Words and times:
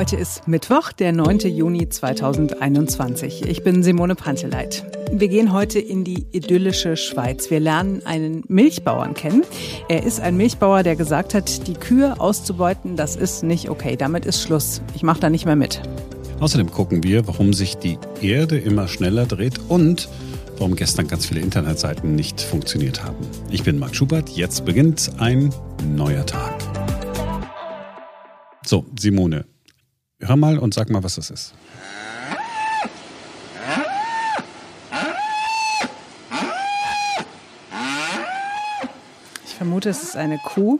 Heute 0.00 0.16
ist 0.16 0.48
Mittwoch, 0.48 0.92
der 0.92 1.12
9. 1.12 1.40
Juni 1.40 1.86
2021. 1.86 3.42
Ich 3.44 3.62
bin 3.62 3.82
Simone 3.82 4.14
Panteleit. 4.14 4.82
Wir 5.12 5.28
gehen 5.28 5.52
heute 5.52 5.78
in 5.78 6.04
die 6.04 6.24
idyllische 6.32 6.96
Schweiz. 6.96 7.50
Wir 7.50 7.60
lernen 7.60 8.00
einen 8.06 8.42
Milchbauern 8.48 9.12
kennen. 9.12 9.42
Er 9.90 10.02
ist 10.02 10.18
ein 10.18 10.38
Milchbauer, 10.38 10.84
der 10.84 10.96
gesagt 10.96 11.34
hat, 11.34 11.66
die 11.68 11.74
Kühe 11.74 12.18
auszubeuten, 12.18 12.96
das 12.96 13.14
ist 13.14 13.42
nicht 13.42 13.68
okay. 13.68 13.96
Damit 13.98 14.24
ist 14.24 14.40
Schluss. 14.40 14.80
Ich 14.94 15.02
mache 15.02 15.20
da 15.20 15.28
nicht 15.28 15.44
mehr 15.44 15.54
mit. 15.54 15.82
Außerdem 16.40 16.70
gucken 16.70 17.04
wir, 17.04 17.26
warum 17.26 17.52
sich 17.52 17.76
die 17.76 17.98
Erde 18.22 18.56
immer 18.56 18.88
schneller 18.88 19.26
dreht 19.26 19.60
und 19.68 20.08
warum 20.56 20.76
gestern 20.76 21.08
ganz 21.08 21.26
viele 21.26 21.40
Internetseiten 21.40 22.14
nicht 22.14 22.40
funktioniert 22.40 23.04
haben. 23.04 23.18
Ich 23.50 23.64
bin 23.64 23.78
Marc 23.78 23.94
Schubert. 23.94 24.30
Jetzt 24.30 24.64
beginnt 24.64 25.10
ein 25.18 25.52
neuer 25.94 26.24
Tag. 26.24 26.54
So, 28.64 28.86
Simone, 28.98 29.44
Hör 30.20 30.36
mal 30.36 30.58
und 30.58 30.74
sag 30.74 30.90
mal, 30.90 31.02
was 31.02 31.14
das 31.16 31.30
ist. 31.30 31.54
Ich 39.46 39.54
vermute, 39.54 39.88
es 39.88 40.02
ist 40.02 40.16
eine 40.16 40.38
Kuh. 40.38 40.78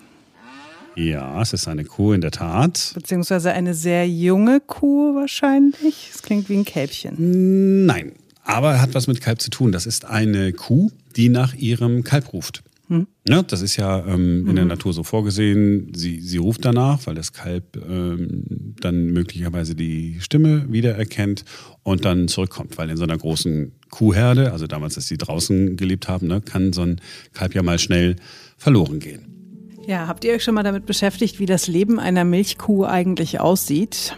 Ja, 0.94 1.40
es 1.40 1.52
ist 1.52 1.68
eine 1.68 1.84
Kuh 1.84 2.12
in 2.12 2.20
der 2.20 2.30
Tat. 2.30 2.92
Beziehungsweise 2.94 3.52
eine 3.52 3.74
sehr 3.74 4.08
junge 4.08 4.60
Kuh 4.60 5.14
wahrscheinlich. 5.14 6.10
Es 6.14 6.22
klingt 6.22 6.48
wie 6.48 6.56
ein 6.56 6.64
Kälbchen. 6.64 7.86
Nein, 7.86 8.12
aber 8.44 8.80
hat 8.80 8.94
was 8.94 9.06
mit 9.06 9.20
Kalb 9.20 9.40
zu 9.40 9.50
tun. 9.50 9.72
Das 9.72 9.86
ist 9.86 10.04
eine 10.04 10.52
Kuh, 10.52 10.90
die 11.16 11.28
nach 11.28 11.54
ihrem 11.54 12.04
Kalb 12.04 12.32
ruft. 12.32 12.62
Hm. 12.90 13.06
Ja, 13.28 13.42
das 13.42 13.62
ist 13.62 13.76
ja 13.76 14.04
ähm, 14.04 14.48
in 14.48 14.56
der 14.56 14.64
mhm. 14.64 14.70
Natur 14.70 14.92
so 14.92 15.04
vorgesehen. 15.04 15.92
Sie, 15.94 16.20
sie 16.20 16.38
ruft 16.38 16.64
danach, 16.64 17.06
weil 17.06 17.14
das 17.14 17.32
Kalb 17.32 17.76
ähm, 17.76 18.74
dann 18.80 19.06
möglicherweise 19.12 19.76
die 19.76 20.16
Stimme 20.18 20.66
wiedererkennt 20.72 21.44
und 21.84 22.04
dann 22.04 22.26
zurückkommt. 22.26 22.76
Weil 22.78 22.90
in 22.90 22.96
so 22.96 23.04
einer 23.04 23.16
großen 23.16 23.70
Kuhherde, 23.90 24.50
also 24.50 24.66
damals, 24.66 24.96
als 24.96 25.06
sie 25.06 25.18
draußen 25.18 25.76
gelebt 25.76 26.08
haben, 26.08 26.26
ne, 26.26 26.40
kann 26.40 26.72
so 26.72 26.82
ein 26.82 27.00
Kalb 27.32 27.54
ja 27.54 27.62
mal 27.62 27.78
schnell 27.78 28.16
verloren 28.56 28.98
gehen. 28.98 29.26
Ja, 29.86 30.08
habt 30.08 30.24
ihr 30.24 30.32
euch 30.32 30.42
schon 30.42 30.54
mal 30.54 30.64
damit 30.64 30.84
beschäftigt, 30.84 31.38
wie 31.38 31.46
das 31.46 31.68
Leben 31.68 32.00
einer 32.00 32.24
Milchkuh 32.24 32.84
eigentlich 32.84 33.38
aussieht? 33.38 34.16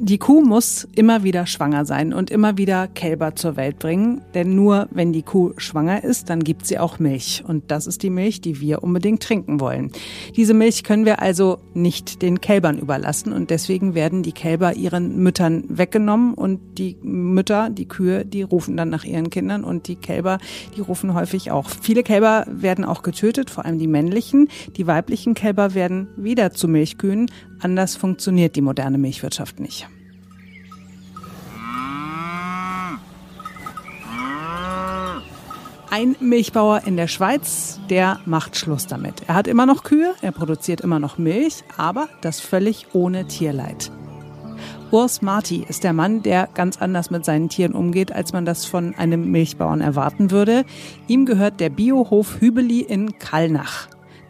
Die 0.00 0.18
Kuh 0.18 0.42
muss 0.42 0.86
immer 0.94 1.24
wieder 1.24 1.44
schwanger 1.46 1.84
sein 1.84 2.14
und 2.14 2.30
immer 2.30 2.56
wieder 2.56 2.86
Kälber 2.86 3.34
zur 3.34 3.56
Welt 3.56 3.80
bringen, 3.80 4.20
denn 4.32 4.54
nur 4.54 4.86
wenn 4.92 5.12
die 5.12 5.22
Kuh 5.22 5.54
schwanger 5.56 6.04
ist, 6.04 6.30
dann 6.30 6.44
gibt 6.44 6.66
sie 6.66 6.78
auch 6.78 7.00
Milch 7.00 7.42
und 7.44 7.72
das 7.72 7.88
ist 7.88 8.04
die 8.04 8.10
Milch, 8.10 8.40
die 8.40 8.60
wir 8.60 8.84
unbedingt 8.84 9.24
trinken 9.24 9.58
wollen. 9.58 9.90
Diese 10.36 10.54
Milch 10.54 10.84
können 10.84 11.04
wir 11.04 11.20
also 11.20 11.58
nicht 11.74 12.22
den 12.22 12.40
Kälbern 12.40 12.78
überlassen 12.78 13.32
und 13.32 13.50
deswegen 13.50 13.96
werden 13.96 14.22
die 14.22 14.30
Kälber 14.30 14.74
ihren 14.74 15.18
Müttern 15.20 15.64
weggenommen 15.66 16.34
und 16.34 16.60
die 16.78 16.96
Mütter, 17.02 17.68
die 17.68 17.88
Kühe, 17.88 18.24
die 18.24 18.42
rufen 18.42 18.76
dann 18.76 18.90
nach 18.90 19.02
ihren 19.02 19.30
Kindern 19.30 19.64
und 19.64 19.88
die 19.88 19.96
Kälber, 19.96 20.38
die 20.76 20.80
rufen 20.80 21.12
häufig 21.12 21.50
auch. 21.50 21.68
Viele 21.70 22.04
Kälber 22.04 22.46
werden 22.48 22.84
auch 22.84 23.02
getötet, 23.02 23.50
vor 23.50 23.64
allem 23.64 23.80
die 23.80 23.88
männlichen. 23.88 24.46
Die 24.76 24.86
weiblichen 24.86 25.34
Kälber 25.34 25.74
werden 25.74 26.06
wieder 26.16 26.52
zu 26.52 26.68
Milchkühen. 26.68 27.28
Anders 27.60 27.96
funktioniert 27.96 28.56
die 28.56 28.60
moderne 28.60 28.98
Milchwirtschaft 28.98 29.60
nicht. 29.60 29.88
Ein 35.90 36.16
Milchbauer 36.20 36.82
in 36.84 36.96
der 36.96 37.08
Schweiz, 37.08 37.80
der 37.88 38.20
macht 38.26 38.56
Schluss 38.56 38.86
damit. 38.86 39.22
Er 39.26 39.34
hat 39.34 39.48
immer 39.48 39.64
noch 39.64 39.84
Kühe, 39.84 40.14
er 40.20 40.32
produziert 40.32 40.82
immer 40.82 40.98
noch 40.98 41.16
Milch, 41.16 41.64
aber 41.78 42.08
das 42.20 42.40
völlig 42.40 42.88
ohne 42.92 43.26
Tierleid. 43.26 43.90
Urs 44.90 45.22
Marti 45.22 45.64
ist 45.66 45.84
der 45.84 45.94
Mann, 45.94 46.22
der 46.22 46.48
ganz 46.54 46.80
anders 46.80 47.10
mit 47.10 47.24
seinen 47.24 47.48
Tieren 47.48 47.72
umgeht, 47.72 48.12
als 48.12 48.32
man 48.32 48.44
das 48.44 48.64
von 48.64 48.94
einem 48.96 49.30
Milchbauern 49.30 49.80
erwarten 49.80 50.30
würde. 50.30 50.64
Ihm 51.08 51.26
gehört 51.26 51.58
der 51.58 51.70
Biohof 51.70 52.40
Hübeli 52.40 52.80
in 52.80 53.18
Kallnach. 53.18 53.88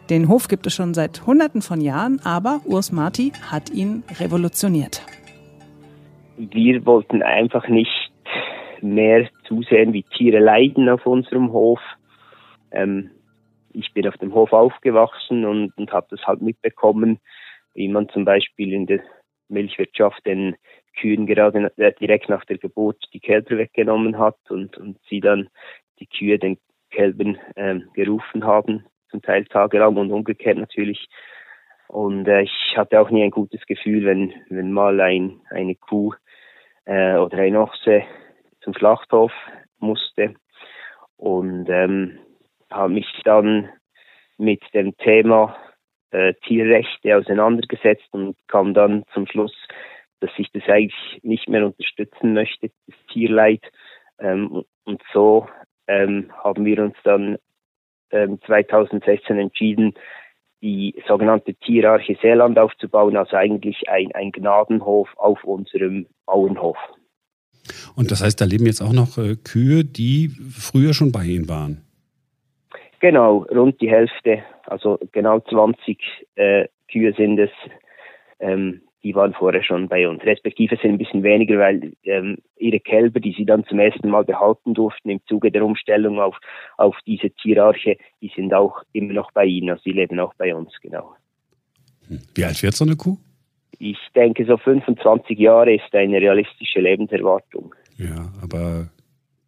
Den 0.09 0.27
Hof 0.27 0.47
gibt 0.47 0.65
es 0.65 0.73
schon 0.73 0.95
seit 0.95 1.27
Hunderten 1.27 1.61
von 1.61 1.81
Jahren, 1.81 2.19
aber 2.23 2.61
Urs 2.65 2.91
Marti 2.91 3.31
hat 3.51 3.69
ihn 3.69 4.03
revolutioniert. 4.19 5.05
Wir 6.35 6.83
wollten 6.87 7.21
einfach 7.21 7.67
nicht 7.67 8.11
mehr 8.81 9.29
zusehen, 9.47 9.93
wie 9.93 10.01
Tiere 10.01 10.39
leiden 10.39 10.89
auf 10.89 11.05
unserem 11.05 11.51
Hof. 11.51 11.79
Ähm, 12.71 13.11
ich 13.71 13.93
bin 13.93 14.07
auf 14.07 14.17
dem 14.17 14.33
Hof 14.33 14.51
aufgewachsen 14.51 15.45
und, 15.45 15.77
und 15.77 15.91
habe 15.91 16.07
das 16.09 16.25
halt 16.25 16.41
mitbekommen, 16.41 17.19
wie 17.75 17.87
man 17.87 18.09
zum 18.09 18.25
Beispiel 18.25 18.73
in 18.73 18.87
der 18.87 19.01
Milchwirtschaft 19.47 20.25
den 20.25 20.55
Kühen 20.99 21.27
gerade 21.27 21.71
äh, 21.77 21.93
direkt 21.99 22.29
nach 22.29 22.45
der 22.45 22.57
Geburt 22.57 22.97
die 23.13 23.19
Kälber 23.19 23.59
weggenommen 23.59 24.17
hat 24.17 24.37
und, 24.49 24.75
und 24.77 24.97
sie 25.07 25.19
dann 25.19 25.49
die 25.99 26.07
Kühe 26.07 26.39
den 26.39 26.57
Kälbern 26.89 27.37
ähm, 27.55 27.89
gerufen 27.93 28.43
haben, 28.43 28.85
zum 29.09 29.21
Teil 29.21 29.45
tagelang 29.45 29.97
und 29.97 30.11
umgekehrt 30.11 30.57
natürlich. 30.57 31.07
Und 31.87 32.27
äh, 32.27 32.41
ich 32.41 32.77
hatte 32.77 32.99
auch 32.99 33.09
nie 33.09 33.23
ein 33.23 33.31
gutes 33.31 33.65
Gefühl, 33.65 34.05
wenn, 34.05 34.33
wenn 34.49 34.71
mal 34.71 34.99
ein, 35.01 35.41
eine 35.49 35.75
Kuh 35.75 36.13
äh, 36.85 37.15
oder 37.15 37.39
ein 37.39 37.55
Ochse 37.55 38.03
zum 38.61 38.73
Schlachthof 38.73 39.31
musste 39.79 40.35
und 41.17 41.67
ähm, 41.69 42.19
habe 42.69 42.93
mich 42.93 43.07
dann 43.23 43.69
mit 44.37 44.61
dem 44.73 44.95
Thema 44.97 45.55
äh, 46.11 46.33
Tierrechte 46.45 47.17
auseinandergesetzt 47.17 48.07
und 48.11 48.35
kam 48.47 48.73
dann 48.73 49.03
zum 49.13 49.27
Schluss, 49.27 49.55
dass 50.19 50.31
ich 50.37 50.51
das 50.51 50.63
eigentlich 50.67 51.19
nicht 51.23 51.49
mehr 51.49 51.65
unterstützen 51.65 52.33
möchte, 52.33 52.71
das 52.87 52.95
Tierleid. 53.11 53.63
Ähm, 54.19 54.63
und 54.85 55.01
so 55.13 55.47
ähm, 55.87 56.31
haben 56.43 56.65
wir 56.65 56.83
uns 56.83 56.95
dann 57.03 57.37
2016 58.11 59.37
entschieden, 59.37 59.93
die 60.61 60.95
sogenannte 61.07 61.53
Tierarche 61.53 62.17
Seeland 62.21 62.59
aufzubauen, 62.59 63.15
also 63.15 63.37
eigentlich 63.37 63.87
ein, 63.87 64.11
ein 64.13 64.31
Gnadenhof 64.31 65.09
auf 65.15 65.43
unserem 65.43 66.07
Bauernhof. 66.25 66.77
Und 67.95 68.11
das 68.11 68.23
heißt, 68.23 68.39
da 68.41 68.45
leben 68.45 68.65
jetzt 68.65 68.81
auch 68.81 68.93
noch 68.93 69.17
äh, 69.17 69.35
Kühe, 69.35 69.85
die 69.85 70.29
früher 70.29 70.93
schon 70.93 71.11
bei 71.11 71.23
Ihnen 71.23 71.47
waren? 71.47 71.85
Genau, 72.99 73.45
rund 73.51 73.79
die 73.79 73.89
Hälfte, 73.89 74.43
also 74.65 74.99
genau 75.11 75.39
20 75.39 75.97
äh, 76.35 76.67
Kühe 76.91 77.13
sind 77.13 77.39
es, 77.39 77.51
ähm, 78.39 78.81
die 79.03 79.15
waren 79.15 79.33
vorher 79.33 79.63
schon 79.63 79.87
bei 79.87 80.07
uns. 80.07 80.23
Respektive 80.23 80.75
sind 80.77 80.91
ein 80.91 80.97
bisschen 80.97 81.23
weniger, 81.23 81.57
weil 81.57 81.93
ähm, 82.03 82.37
ihre 82.57 82.79
Kälber, 82.79 83.19
die 83.19 83.33
sie 83.33 83.45
dann 83.45 83.65
zum 83.65 83.79
ersten 83.79 84.09
Mal 84.09 84.25
behalten 84.25 84.73
durften 84.73 85.09
im 85.09 85.21
Zuge 85.27 85.51
der 85.51 85.65
Umstellung 85.65 86.19
auf, 86.19 86.37
auf 86.77 86.97
diese 87.07 87.29
Tierarche, 87.29 87.97
die 88.21 88.31
sind 88.35 88.53
auch 88.53 88.83
immer 88.93 89.13
noch 89.13 89.31
bei 89.31 89.45
ihnen, 89.45 89.69
also 89.69 89.81
die 89.85 89.93
leben 89.93 90.19
auch 90.19 90.33
bei 90.35 90.53
uns, 90.53 90.71
genau. 90.81 91.15
Hm. 92.07 92.19
Wie 92.35 92.43
alt 92.43 92.61
wird 92.61 92.75
so 92.75 92.85
eine 92.85 92.95
Kuh? 92.95 93.17
ich 93.79 93.97
denke, 94.13 94.45
so 94.45 94.57
25 94.57 95.39
Jahre 95.39 95.73
ist 95.73 95.93
eine 95.93 96.17
realistische 96.17 96.81
Lebenserwartung. 96.81 97.73
Ja, 97.97 98.31
aber 98.41 98.89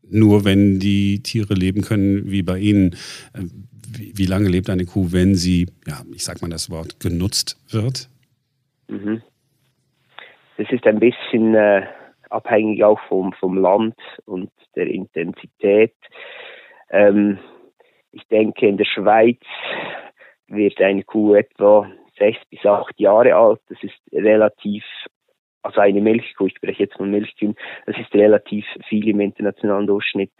nur 0.10 0.46
wenn 0.46 0.80
die 0.80 1.22
Tiere 1.22 1.54
leben 1.54 1.82
können 1.82 2.32
wie 2.32 2.42
bei 2.42 2.58
Ihnen. 2.60 2.96
Äh, 3.34 3.44
wie, 3.94 4.14
wie 4.16 4.26
lange 4.26 4.48
lebt 4.48 4.70
eine 4.70 4.86
Kuh, 4.86 5.12
wenn 5.12 5.36
sie, 5.36 5.68
ja, 5.86 6.02
ich 6.16 6.24
sag 6.24 6.42
mal 6.42 6.50
das 6.50 6.70
Wort, 6.70 7.02
genutzt 7.02 7.58
wird? 7.70 8.10
Mhm. 8.88 9.22
Das 10.62 10.72
ist 10.72 10.86
ein 10.86 11.00
bisschen 11.00 11.56
äh, 11.56 11.88
abhängig 12.30 12.84
auch 12.84 13.00
vom, 13.08 13.34
vom 13.34 13.58
Land 13.58 13.96
und 14.26 14.52
der 14.76 14.86
Intensität. 14.86 15.96
Ähm, 16.92 17.40
ich 18.12 18.28
denke, 18.28 18.68
in 18.68 18.78
der 18.78 18.86
Schweiz 18.86 19.40
wird 20.46 20.80
eine 20.80 21.04
Kuh 21.04 21.34
etwa 21.34 21.90
sechs 22.16 22.38
bis 22.52 22.64
acht 22.64 23.00
Jahre 23.00 23.34
alt. 23.34 23.60
Das 23.70 23.82
ist 23.82 24.00
relativ, 24.12 24.84
also 25.64 25.82
eine 25.82 26.00
Milchkuh, 26.00 26.46
ich 26.46 26.56
spreche 26.58 26.84
jetzt 26.84 26.96
von 26.96 27.10
Milchkühen, 27.10 27.56
das 27.88 27.98
ist 27.98 28.14
relativ 28.14 28.66
viel 28.88 29.08
im 29.08 29.20
internationalen 29.20 29.88
Durchschnitt. 29.88 30.32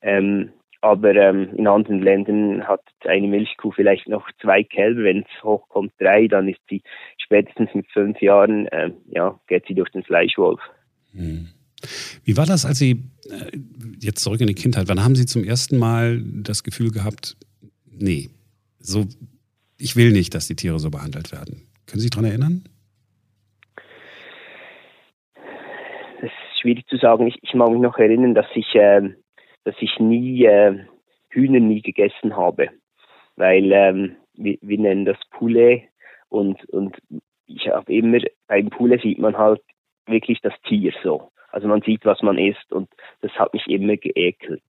Ähm, 0.00 0.54
aber 0.84 1.14
ähm, 1.14 1.48
in 1.56 1.66
anderen 1.66 2.02
Ländern 2.02 2.68
hat 2.68 2.82
eine 3.06 3.26
Milchkuh 3.26 3.72
vielleicht 3.72 4.06
noch 4.06 4.28
zwei 4.42 4.62
Kälber, 4.62 5.04
wenn 5.04 5.20
es 5.20 5.42
hochkommt 5.42 5.92
drei, 5.98 6.28
dann 6.28 6.46
ist 6.46 6.60
sie 6.68 6.82
spätestens 7.16 7.70
mit 7.74 7.86
fünf 7.90 8.20
Jahren, 8.20 8.68
ähm, 8.70 8.92
ja, 9.08 9.40
geht 9.46 9.64
sie 9.66 9.74
durch 9.74 9.88
den 9.92 10.02
Fleischwolf. 10.02 10.60
Hm. 11.12 11.48
Wie 12.24 12.36
war 12.36 12.44
das, 12.44 12.66
als 12.66 12.78
Sie 12.80 13.02
äh, 13.30 13.58
jetzt 13.98 14.22
zurück 14.22 14.42
in 14.42 14.46
die 14.46 14.54
Kindheit, 14.54 14.88
wann 14.88 15.02
haben 15.02 15.14
Sie 15.14 15.24
zum 15.24 15.42
ersten 15.42 15.78
Mal 15.78 16.22
das 16.22 16.62
Gefühl 16.62 16.90
gehabt, 16.90 17.36
nee, 17.86 18.28
so 18.78 19.06
ich 19.78 19.96
will 19.96 20.12
nicht, 20.12 20.34
dass 20.34 20.48
die 20.48 20.56
Tiere 20.56 20.78
so 20.78 20.90
behandelt 20.90 21.32
werden. 21.32 21.66
Können 21.86 22.00
Sie 22.00 22.02
sich 22.02 22.10
daran 22.10 22.26
erinnern? 22.26 22.64
Das 26.20 26.30
ist 26.30 26.60
schwierig 26.60 26.86
zu 26.88 26.98
sagen. 26.98 27.26
Ich, 27.26 27.36
ich 27.40 27.54
mag 27.54 27.70
mich 27.70 27.80
noch 27.80 27.96
erinnern, 27.96 28.34
dass 28.34 28.46
ich, 28.54 28.74
äh, 28.74 29.14
dass 29.64 29.74
ich 29.80 29.98
nie 29.98 30.44
äh, 30.44 30.84
Hühner 31.30 31.60
nie 31.60 31.82
gegessen 31.82 32.36
habe, 32.36 32.70
weil 33.36 33.72
ähm, 33.72 34.16
wir, 34.34 34.56
wir, 34.60 34.78
nennen 34.78 35.04
das 35.04 35.18
Poulet 35.30 35.88
und, 36.28 36.64
und 36.70 36.96
ich 37.46 37.68
habe 37.68 37.92
immer, 37.92 38.18
beim 38.46 38.70
Pule 38.70 38.98
sieht 38.98 39.18
man 39.18 39.36
halt 39.36 39.60
wirklich 40.06 40.40
das 40.40 40.54
Tier 40.66 40.92
so. 41.02 41.30
Also 41.50 41.68
man 41.68 41.82
sieht, 41.82 42.04
was 42.04 42.20
man 42.22 42.38
isst 42.38 42.72
und 42.72 42.88
das 43.20 43.32
hat 43.32 43.52
mich 43.52 43.66
immer 43.68 43.96
geekelt. 43.96 44.62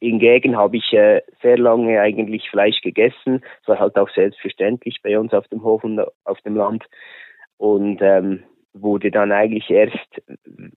Hingegen 0.00 0.56
habe 0.56 0.76
ich 0.76 0.92
äh, 0.92 1.22
sehr 1.40 1.58
lange 1.58 2.00
eigentlich 2.00 2.48
Fleisch 2.50 2.80
gegessen. 2.82 3.42
Das 3.60 3.68
war 3.68 3.78
halt 3.80 3.96
auch 3.96 4.10
selbstverständlich 4.10 5.00
bei 5.02 5.18
uns 5.18 5.32
auf 5.32 5.46
dem 5.48 5.62
Hof 5.62 5.84
und 5.84 6.00
auf 6.24 6.40
dem 6.42 6.56
Land. 6.56 6.84
Und 7.56 8.02
ähm, 8.02 8.44
wurde 8.74 9.10
dann 9.10 9.32
eigentlich 9.32 9.70
erst, 9.70 10.22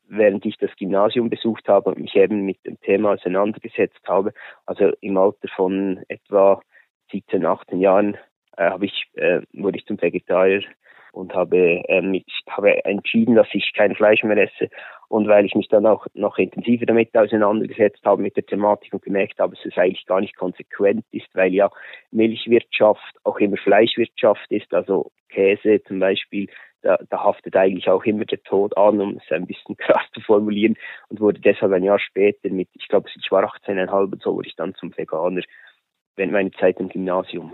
während 0.08 0.46
ich 0.46 0.58
das 0.58 0.70
Gymnasium 0.78 1.30
besucht 1.30 1.68
habe 1.68 1.90
und 1.90 2.00
mich 2.00 2.16
eben 2.16 2.46
mit 2.46 2.64
dem 2.66 2.80
Thema 2.82 3.14
auseinandergesetzt 3.14 4.00
habe, 4.08 4.34
also 4.66 4.92
im 5.02 5.18
Alter 5.18 5.48
von 5.56 6.04
etwa 6.08 6.62
17, 7.12 7.46
18 7.46 7.80
Jahren, 7.80 8.16
äh, 8.56 8.70
habe 8.70 8.86
ich, 8.86 9.06
äh, 9.16 9.42
wurde 9.54 9.80
ich 9.80 9.86
zum 9.86 10.02
Vegetarier 10.02 10.64
und 11.12 11.34
habe, 11.34 11.82
ähm, 11.88 12.14
ich 12.14 12.42
habe 12.48 12.86
entschieden, 12.86 13.36
dass 13.36 13.48
ich 13.54 13.74
kein 13.74 13.96
Fleisch 13.96 14.24
mehr 14.24 14.38
esse. 14.38 14.70
Und 15.10 15.28
weil 15.28 15.46
ich 15.46 15.56
mich 15.56 15.70
dann 15.70 15.86
auch 15.86 16.06
noch 16.14 16.38
intensiver 16.38 16.86
damit 16.86 17.16
auseinandergesetzt 17.18 18.06
habe 18.06 18.22
mit 18.22 18.36
der 18.36 18.46
Thematik 18.46 18.94
und 18.94 19.04
gemerkt 19.04 19.40
habe, 19.40 19.56
dass 19.56 19.66
es 19.66 19.78
eigentlich 19.78 20.06
gar 20.06 20.20
nicht 20.20 20.36
konsequent 20.36 21.06
ist, 21.12 21.28
weil 21.34 21.54
ja 21.54 21.72
Milchwirtschaft 22.12 23.16
auch 23.24 23.40
immer 23.40 23.58
Fleischwirtschaft 23.58 24.52
ist, 24.52 24.74
also 24.74 25.12
Käse 25.30 25.82
zum 25.84 26.00
Beispiel, 26.00 26.48
da, 26.88 26.98
da 27.10 27.22
haftet 27.22 27.56
eigentlich 27.58 27.90
auch 27.90 28.06
immer 28.06 28.24
der 28.24 28.42
Tod 28.44 28.76
an, 28.78 29.02
um 29.02 29.18
es 29.18 29.32
ein 29.32 29.46
bisschen 29.46 29.76
krass 29.78 30.04
zu 30.14 30.22
formulieren, 30.22 30.76
und 31.10 31.20
wurde 31.20 31.42
deshalb 31.42 31.74
ein 31.74 31.84
Jahr 31.84 32.00
später 32.00 32.50
mit, 32.50 32.70
ich 32.74 32.88
glaube, 32.88 33.10
ich 33.14 33.32
war 33.32 33.44
18,5 33.44 34.14
und 34.14 34.22
so, 34.22 34.36
wurde 34.36 34.48
ich 34.48 34.56
dann 34.56 34.74
zum 34.76 34.96
Veganer, 34.96 35.42
während 36.16 36.34
meiner 36.34 36.52
Zeit 36.54 36.80
im 36.80 36.88
Gymnasium. 36.88 37.54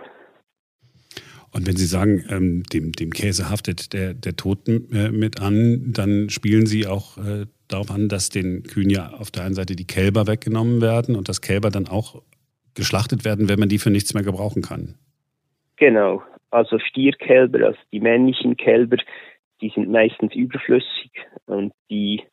Und 1.52 1.68
wenn 1.68 1.76
Sie 1.76 1.86
sagen, 1.86 2.24
ähm, 2.30 2.64
dem, 2.72 2.94
dem 2.94 3.12
Käse 3.12 3.50
haftet 3.50 3.94
der, 3.94 4.14
der 4.14 4.36
Tod 4.36 4.68
äh, 4.68 5.10
mit 5.10 5.42
an, 5.42 5.94
dann 5.94 6.30
spielen 6.30 6.66
Sie 6.66 6.88
auch 6.88 7.18
äh, 7.18 7.46
darauf 7.68 7.92
an, 7.92 8.10
dass 8.10 8.30
den 8.30 8.64
Kühen 8.64 8.90
ja 8.90 9.14
auf 9.14 9.30
der 9.30 9.44
einen 9.44 9.54
Seite 9.54 9.76
die 9.76 9.86
Kälber 9.86 10.26
weggenommen 10.28 10.82
werden 10.82 11.16
und 11.16 11.30
dass 11.30 11.42
Kälber 11.42 11.70
dann 11.70 11.88
auch 11.88 12.22
geschlachtet 12.74 13.24
werden, 13.24 13.50
wenn 13.50 13.60
man 13.60 13.70
die 13.70 13.78
für 13.78 13.92
nichts 13.92 14.16
mehr 14.16 14.24
gebrauchen 14.24 14.64
kann. 14.64 14.96
Genau, 15.78 16.24
also 16.54 16.80
Stierkälber, 16.80 17.66
also 17.66 17.80
die 17.92 18.00
männlichen 18.00 18.56
Kälber, 18.56 18.98
die 19.62 19.70
sind 19.70 19.90
meistens 19.90 20.36
überflüssig 20.36 21.12
und 21.46 21.74
die 21.90 22.24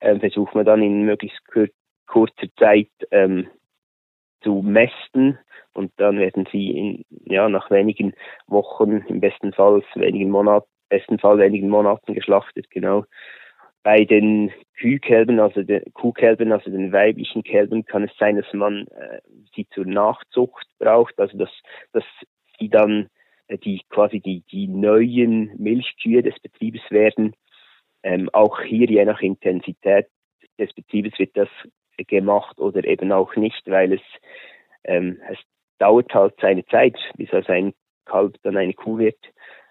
äh, 0.00 0.18
versucht 0.18 0.54
man 0.54 0.66
dann 0.66 0.82
in 0.82 1.02
möglichst 1.04 1.44
kur 1.46 1.68
kurzer 2.06 2.48
Zeit 2.58 2.90
ähm, 3.10 3.48
zu 4.42 4.60
mästen 4.62 5.38
und 5.72 5.92
dann 5.96 6.18
werden 6.18 6.46
sie 6.52 6.70
in, 6.70 7.04
ja, 7.24 7.48
nach 7.48 7.70
wenigen 7.70 8.12
Wochen, 8.46 9.04
im 9.08 9.20
besten 9.20 9.52
Fall 9.54 9.82
wenigen 9.94 10.30
Monaten, 10.30 10.68
besten 10.90 11.18
Fall 11.18 11.38
wenigen 11.38 11.70
Monaten 11.70 12.12
geschlachtet, 12.12 12.70
genau. 12.70 13.04
Bei 13.82 14.04
den 14.04 14.52
Kühlkälbern, 14.76 15.40
also 15.40 15.62
den 15.62 15.82
Kuhkälbern, 15.94 16.52
also 16.52 16.70
den 16.70 16.92
weiblichen 16.92 17.42
Kälbern, 17.42 17.84
kann 17.84 18.04
es 18.04 18.16
sein, 18.18 18.36
dass 18.36 18.52
man 18.52 18.86
äh, 18.88 19.20
sie 19.54 19.66
zur 19.72 19.86
Nachzucht 19.86 20.66
braucht, 20.78 21.18
also 21.18 21.38
dass, 21.38 21.50
dass 21.92 22.04
sie 22.58 22.68
dann 22.68 23.08
die 23.58 23.82
quasi 23.88 24.20
die, 24.20 24.42
die 24.50 24.68
neuen 24.68 25.52
Milchkühe 25.58 26.22
des 26.22 26.38
Betriebes 26.40 26.82
werden. 26.90 27.34
Ähm, 28.02 28.28
auch 28.32 28.60
hier 28.60 28.88
je 28.88 29.04
nach 29.04 29.20
Intensität 29.20 30.06
des 30.58 30.72
Betriebes 30.72 31.18
wird 31.18 31.36
das 31.36 31.48
gemacht 32.08 32.58
oder 32.58 32.84
eben 32.84 33.12
auch 33.12 33.36
nicht, 33.36 33.62
weil 33.66 33.94
es, 33.94 34.00
ähm, 34.84 35.20
es 35.30 35.38
dauert 35.78 36.12
halt 36.14 36.34
seine 36.40 36.64
Zeit, 36.66 36.96
bis 37.16 37.32
aus 37.32 37.48
ein 37.48 37.74
Kalb 38.04 38.36
dann 38.42 38.56
eine 38.56 38.74
Kuh 38.74 38.98
wird. 38.98 39.18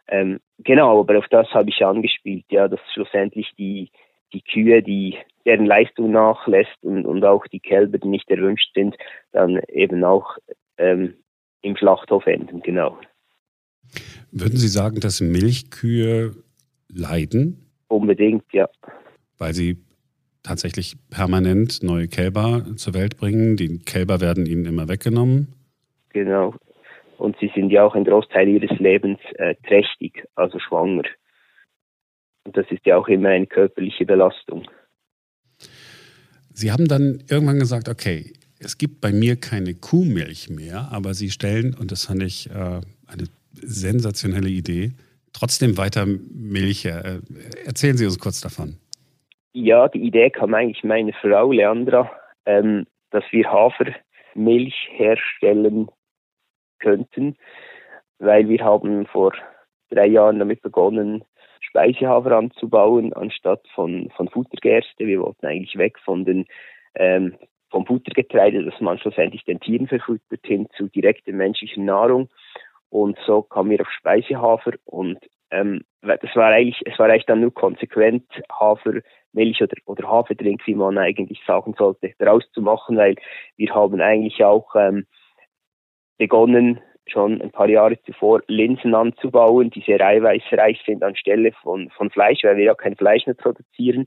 Ähm, 0.07 0.39
genau, 0.59 0.99
aber 0.99 1.17
auf 1.17 1.27
das 1.29 1.47
habe 1.53 1.69
ich 1.69 1.85
angespielt, 1.85 2.45
ja, 2.49 2.67
dass 2.67 2.79
schlussendlich 2.93 3.51
die, 3.57 3.91
die 4.33 4.41
Kühe, 4.41 4.81
die 4.81 5.17
deren 5.45 5.65
Leistung 5.65 6.11
nachlässt 6.11 6.83
und, 6.83 7.05
und 7.05 7.23
auch 7.23 7.45
die 7.47 7.59
Kälber, 7.59 7.97
die 7.97 8.07
nicht 8.07 8.29
erwünscht 8.29 8.73
sind, 8.73 8.95
dann 9.31 9.61
eben 9.69 10.03
auch 10.03 10.37
ähm, 10.77 11.15
im 11.61 11.75
Schlachthof 11.75 12.25
enden, 12.27 12.61
genau. 12.61 12.97
Würden 14.31 14.57
Sie 14.57 14.67
sagen, 14.67 14.99
dass 14.99 15.21
Milchkühe 15.21 16.35
leiden? 16.89 17.65
Unbedingt, 17.87 18.45
ja. 18.53 18.69
Weil 19.37 19.53
sie 19.53 19.77
tatsächlich 20.43 20.95
permanent 21.09 21.83
neue 21.83 22.07
Kälber 22.07 22.65
zur 22.75 22.93
Welt 22.93 23.17
bringen. 23.17 23.57
Die 23.57 23.79
Kälber 23.79 24.21
werden 24.21 24.45
ihnen 24.45 24.65
immer 24.65 24.87
weggenommen. 24.87 25.53
Genau. 26.09 26.55
Und 27.17 27.37
sie 27.39 27.51
sind 27.53 27.69
ja 27.69 27.83
auch 27.83 27.93
ein 27.95 28.05
Großteil 28.05 28.47
ihres 28.47 28.77
Lebens 28.79 29.19
äh, 29.35 29.55
trächtig, 29.67 30.25
also 30.35 30.57
schwanger. 30.59 31.03
Und 32.43 32.57
das 32.57 32.65
ist 32.71 32.85
ja 32.85 32.97
auch 32.97 33.07
immer 33.07 33.29
eine 33.29 33.45
körperliche 33.45 34.05
Belastung. 34.05 34.65
Sie 36.53 36.71
haben 36.71 36.87
dann 36.87 37.23
irgendwann 37.29 37.59
gesagt, 37.59 37.87
okay, 37.87 38.33
es 38.59 38.77
gibt 38.77 39.01
bei 39.01 39.11
mir 39.11 39.35
keine 39.35 39.75
Kuhmilch 39.75 40.49
mehr, 40.49 40.89
aber 40.91 41.13
Sie 41.13 41.29
stellen, 41.29 41.75
und 41.75 41.91
das 41.91 42.05
fand 42.05 42.23
ich 42.23 42.49
äh, 42.49 42.53
eine 42.53 43.27
sensationelle 43.53 44.49
Idee, 44.49 44.91
trotzdem 45.33 45.77
weiter 45.77 46.05
Milch 46.05 46.85
her. 46.85 47.03
Äh, 47.05 47.65
erzählen 47.65 47.97
Sie 47.97 48.05
uns 48.05 48.19
kurz 48.19 48.41
davon. 48.41 48.77
Ja, 49.53 49.87
die 49.89 50.01
Idee 50.01 50.29
kam 50.29 50.53
eigentlich 50.53 50.83
meine 50.83 51.13
Frau 51.13 51.51
Leandra, 51.51 52.09
ähm, 52.45 52.85
dass 53.09 53.23
wir 53.31 53.51
Hafermilch 53.51 54.89
herstellen 54.91 55.89
könnten, 56.79 57.35
weil 58.19 58.47
wir 58.47 58.63
haben 58.63 59.05
vor 59.07 59.33
drei 59.89 60.07
Jahren 60.07 60.39
damit 60.39 60.61
begonnen, 60.61 61.23
Speisehafer 61.59 62.31
anzubauen, 62.31 63.13
anstatt 63.13 63.65
von, 63.75 64.09
von 64.15 64.27
Futtergerste. 64.29 65.05
Wir 65.05 65.21
wollten 65.21 65.45
eigentlich 65.45 65.77
weg 65.77 65.99
von 65.99 66.25
den, 66.25 66.45
ähm, 66.95 67.35
vom 67.69 67.85
Futtergetreide, 67.85 68.63
das 68.63 68.79
man 68.81 68.99
schlussendlich 68.99 69.43
den 69.45 69.59
Tieren 69.59 69.87
verfüttert, 69.87 70.45
hin 70.45 70.67
zu 70.75 70.87
direkter 70.87 71.31
menschlicher 71.31 71.81
Nahrung. 71.81 72.29
Und 72.91 73.17
so 73.25 73.41
kamen 73.41 73.69
wir 73.71 73.81
auf 73.81 73.89
Speisehafer 73.89 74.73
und 74.83 75.17
ähm, 75.49 75.81
das 76.01 76.35
war 76.35 76.51
eigentlich, 76.51 76.81
es 76.85 76.99
war 76.99 77.07
eigentlich 77.07 77.25
dann 77.25 77.39
nur 77.39 77.53
konsequent 77.53 78.25
Hafermilch 78.51 79.61
oder, 79.61 79.75
oder 79.85 80.07
Haferdrink, 80.09 80.67
wie 80.67 80.75
man 80.75 80.97
eigentlich 80.97 81.41
sagen 81.47 81.73
sollte, 81.77 82.13
daraus 82.19 82.43
zu 82.51 82.61
machen, 82.61 82.97
weil 82.97 83.15
wir 83.55 83.73
haben 83.73 84.01
eigentlich 84.01 84.43
auch 84.43 84.75
ähm, 84.75 85.05
begonnen, 86.17 86.81
schon 87.07 87.41
ein 87.41 87.51
paar 87.51 87.69
Jahre 87.69 87.97
zuvor 88.03 88.41
Linsen 88.47 88.93
anzubauen, 88.93 89.69
die 89.69 89.81
sehr 89.81 90.01
eiweißreich 90.01 90.81
sind 90.85 91.01
anstelle 91.01 91.53
von, 91.63 91.89
von 91.91 92.09
Fleisch, 92.09 92.43
weil 92.43 92.57
wir 92.57 92.65
ja 92.65 92.75
kein 92.75 92.97
Fleisch 92.97 93.25
mehr 93.25 93.35
produzieren. 93.35 94.05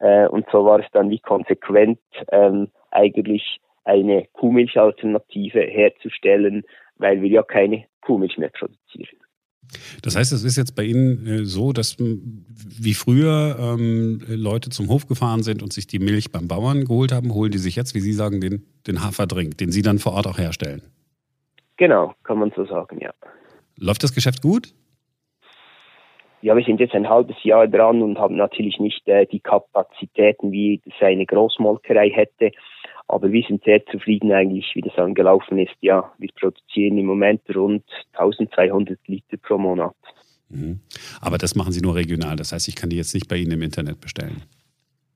Äh, 0.00 0.26
und 0.26 0.46
so 0.50 0.64
war 0.64 0.80
es 0.80 0.86
dann 0.92 1.10
wie 1.10 1.20
konsequent 1.20 2.00
ähm, 2.32 2.72
eigentlich 2.90 3.60
eine 3.84 4.26
Kuhmilchalternative 4.32 5.60
herzustellen, 5.60 6.64
weil 6.96 7.22
wir 7.22 7.30
ja 7.30 7.42
keine 7.42 7.86
Kuhmilch 8.10 8.38
mehr 8.38 8.50
produzieren. 8.50 9.20
Das 10.02 10.16
heißt, 10.16 10.32
es 10.32 10.42
ist 10.42 10.56
jetzt 10.56 10.74
bei 10.74 10.82
Ihnen 10.82 11.26
äh, 11.26 11.44
so, 11.44 11.72
dass 11.72 11.96
wie 11.98 12.94
früher 12.94 13.56
ähm, 13.60 14.20
Leute 14.26 14.70
zum 14.70 14.88
Hof 14.88 15.06
gefahren 15.06 15.44
sind 15.44 15.62
und 15.62 15.72
sich 15.72 15.86
die 15.86 16.00
Milch 16.00 16.32
beim 16.32 16.48
Bauern 16.48 16.86
geholt 16.86 17.12
haben, 17.12 17.32
holen 17.32 17.52
die 17.52 17.58
sich 17.58 17.76
jetzt, 17.76 17.94
wie 17.94 18.00
Sie 18.00 18.12
sagen, 18.12 18.40
den, 18.40 18.66
den 18.88 19.04
Haferdrink, 19.04 19.58
den 19.58 19.70
Sie 19.70 19.82
dann 19.82 20.00
vor 20.00 20.14
Ort 20.14 20.26
auch 20.26 20.38
herstellen. 20.38 20.82
Genau, 21.76 22.14
kann 22.24 22.40
man 22.40 22.52
so 22.56 22.64
sagen, 22.66 22.98
ja. 23.00 23.12
Läuft 23.78 24.02
das 24.02 24.12
Geschäft 24.12 24.42
gut? 24.42 24.74
Ja, 26.42 26.56
wir 26.56 26.64
sind 26.64 26.80
jetzt 26.80 26.94
ein 26.94 27.08
halbes 27.08 27.36
Jahr 27.44 27.68
dran 27.68 28.02
und 28.02 28.18
haben 28.18 28.34
natürlich 28.34 28.80
nicht 28.80 29.06
äh, 29.06 29.26
die 29.26 29.40
Kapazitäten, 29.40 30.50
wie 30.50 30.80
das 30.84 30.94
eine 31.00 31.26
Großmolkerei 31.26 32.10
hätte. 32.10 32.50
Aber 33.10 33.32
wir 33.32 33.42
sind 33.42 33.64
sehr 33.64 33.84
zufrieden 33.86 34.32
eigentlich, 34.32 34.70
wie 34.74 34.82
das 34.82 34.96
angelaufen 34.96 35.58
ist. 35.58 35.74
Ja, 35.80 36.12
wir 36.18 36.30
produzieren 36.38 36.96
im 36.96 37.06
Moment 37.06 37.42
rund 37.54 37.84
1200 38.12 38.98
Liter 39.06 39.36
pro 39.36 39.58
Monat. 39.58 39.96
Mhm. 40.48 40.80
Aber 41.20 41.36
das 41.36 41.56
machen 41.56 41.72
Sie 41.72 41.80
nur 41.80 41.96
regional. 41.96 42.36
Das 42.36 42.52
heißt, 42.52 42.68
ich 42.68 42.76
kann 42.76 42.90
die 42.90 42.96
jetzt 42.96 43.14
nicht 43.14 43.28
bei 43.28 43.36
Ihnen 43.36 43.52
im 43.52 43.62
Internet 43.62 44.00
bestellen. 44.00 44.42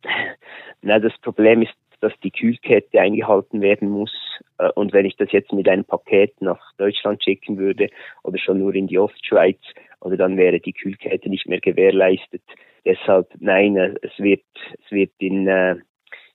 Na, 0.82 0.98
das 0.98 1.12
Problem 1.22 1.62
ist, 1.62 1.72
dass 2.00 2.12
die 2.22 2.30
Kühlkette 2.30 3.00
eingehalten 3.00 3.60
werden 3.60 3.88
muss. 3.88 4.12
Äh, 4.58 4.70
und 4.74 4.92
wenn 4.92 5.06
ich 5.06 5.16
das 5.16 5.30
jetzt 5.30 5.52
mit 5.52 5.68
einem 5.68 5.84
Paket 5.84 6.40
nach 6.42 6.60
Deutschland 6.76 7.22
schicken 7.22 7.58
würde 7.58 7.88
oder 8.24 8.38
schon 8.38 8.58
nur 8.58 8.74
in 8.74 8.88
die 8.88 8.98
Ostschweiz, 8.98 9.60
oder 10.04 10.16
dann 10.16 10.36
wäre 10.36 10.60
die 10.60 10.74
Kühlkette 10.74 11.28
nicht 11.30 11.48
mehr 11.48 11.60
gewährleistet. 11.60 12.42
Deshalb, 12.84 13.28
nein, 13.38 13.76
äh, 13.76 13.94
es 14.02 14.12
wird, 14.18 14.44
es 14.84 14.90
wird 14.90 15.12
in, 15.18 15.48
äh, 15.48 15.76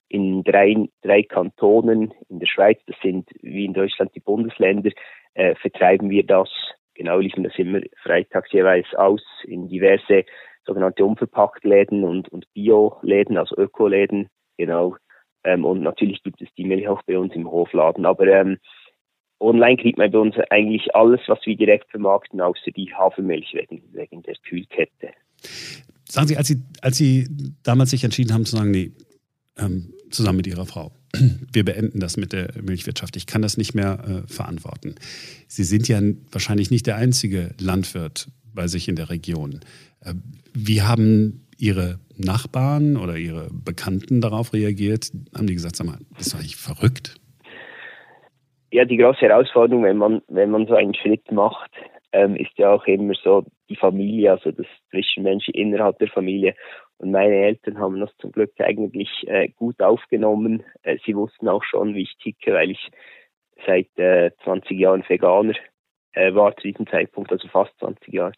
in 0.09 0.43
drei, 0.43 0.89
drei 1.01 1.23
Kantonen 1.23 2.13
in 2.29 2.39
der 2.39 2.47
Schweiz, 2.47 2.79
das 2.87 2.95
sind 3.01 3.29
wie 3.41 3.65
in 3.65 3.73
Deutschland 3.73 4.13
die 4.15 4.19
Bundesländer, 4.19 4.91
äh, 5.35 5.55
vertreiben 5.55 6.09
wir 6.09 6.25
das. 6.25 6.49
Genau, 6.95 7.19
liefern 7.19 7.43
das 7.43 7.57
immer 7.57 7.79
freitags 8.03 8.51
jeweils 8.51 8.87
aus 8.95 9.21
in 9.45 9.69
diverse 9.69 10.25
sogenannte 10.65 11.05
Unverpacktläden 11.05 12.03
und, 12.03 12.27
und 12.29 12.51
Bio-Läden, 12.53 13.37
also 13.37 13.55
Ökoläden, 13.57 14.27
genau. 14.57 14.97
Ähm, 15.43 15.63
und 15.63 15.81
natürlich 15.81 16.21
gibt 16.23 16.41
es 16.41 16.49
die 16.57 16.65
Milch 16.65 16.87
auch 16.87 17.01
bei 17.03 17.17
uns 17.17 17.33
im 17.35 17.49
Hofladen. 17.49 18.05
Aber 18.05 18.27
ähm, 18.27 18.57
online 19.39 19.77
kriegt 19.77 19.97
man 19.97 20.11
bei 20.11 20.19
uns 20.19 20.35
eigentlich 20.49 20.93
alles, 20.93 21.21
was 21.27 21.39
wir 21.45 21.55
direkt 21.55 21.89
vermarkten, 21.89 22.41
außer 22.41 22.71
die 22.71 22.93
Hafermilch 22.93 23.53
wegen, 23.53 23.81
wegen 23.93 24.21
der 24.23 24.35
Kühlkette. 24.47 25.11
Sagen 26.03 26.27
Sie, 26.27 26.35
als 26.35 26.47
Sie, 26.47 26.61
als 26.81 26.97
Sie 26.97 27.27
damals 27.63 27.91
sich 27.91 28.03
entschieden 28.03 28.33
haben 28.33 28.45
zu 28.45 28.57
sagen, 28.57 28.71
nee, 28.71 28.91
ähm, 29.57 29.93
zusammen 30.11 30.37
mit 30.37 30.47
Ihrer 30.47 30.65
Frau, 30.65 30.91
wir 31.53 31.65
beenden 31.65 31.99
das 31.99 32.17
mit 32.17 32.33
der 32.33 32.49
Milchwirtschaft, 32.61 33.15
ich 33.15 33.27
kann 33.27 33.41
das 33.41 33.57
nicht 33.57 33.73
mehr 33.73 33.99
äh, 34.25 34.31
verantworten. 34.31 34.95
Sie 35.47 35.63
sind 35.63 35.87
ja 35.87 35.99
wahrscheinlich 36.31 36.71
nicht 36.71 36.87
der 36.87 36.95
einzige 36.95 37.51
Landwirt 37.59 38.27
bei 38.53 38.67
sich 38.67 38.87
in 38.87 38.95
der 38.95 39.09
Region. 39.09 39.61
Äh, 40.03 40.13
wie 40.53 40.81
haben 40.81 41.47
Ihre 41.57 41.99
Nachbarn 42.17 42.95
oder 42.95 43.17
Ihre 43.17 43.49
Bekannten 43.51 44.21
darauf 44.21 44.53
reagiert? 44.53 45.11
Haben 45.35 45.47
die 45.47 45.55
gesagt, 45.55 45.75
sag 45.75 45.87
mal, 45.87 45.97
bist 46.17 46.33
du 46.33 46.37
eigentlich 46.37 46.55
verrückt? 46.55 47.15
Ja, 48.71 48.85
die 48.85 48.97
große 48.97 49.21
Herausforderung, 49.21 49.83
wenn 49.83 49.97
man, 49.97 50.21
wenn 50.27 50.51
man 50.51 50.67
so 50.67 50.75
einen 50.75 50.93
Schritt 50.93 51.31
macht, 51.31 51.71
ähm, 52.11 52.35
ist 52.35 52.51
ja 52.57 52.71
auch 52.71 52.85
immer 52.85 53.13
so 53.23 53.45
die 53.69 53.75
Familie, 53.75 54.31
also 54.31 54.51
das 54.51 54.65
Zwischenmensch 54.89 55.47
innerhalb 55.49 55.99
der 55.99 56.09
Familie. 56.09 56.55
Und 56.97 57.11
meine 57.11 57.35
Eltern 57.35 57.79
haben 57.79 57.99
das 57.99 58.15
zum 58.17 58.31
Glück 58.31 58.51
eigentlich 58.59 59.09
äh, 59.27 59.49
gut 59.49 59.79
aufgenommen. 59.81 60.63
Äh, 60.83 60.97
sie 61.05 61.15
wussten 61.15 61.47
auch 61.47 61.63
schon, 61.63 61.95
wie 61.95 62.03
ich 62.03 62.17
ticke, 62.17 62.53
weil 62.53 62.71
ich 62.71 62.89
seit 63.65 63.88
äh, 63.97 64.31
20 64.43 64.77
Jahren 64.79 65.03
Veganer 65.07 65.53
äh, 66.13 66.33
war 66.33 66.55
zu 66.57 66.67
diesem 66.67 66.88
Zeitpunkt, 66.88 67.31
also 67.31 67.47
fast 67.47 67.77
20 67.79 68.13
Jahre. 68.13 68.33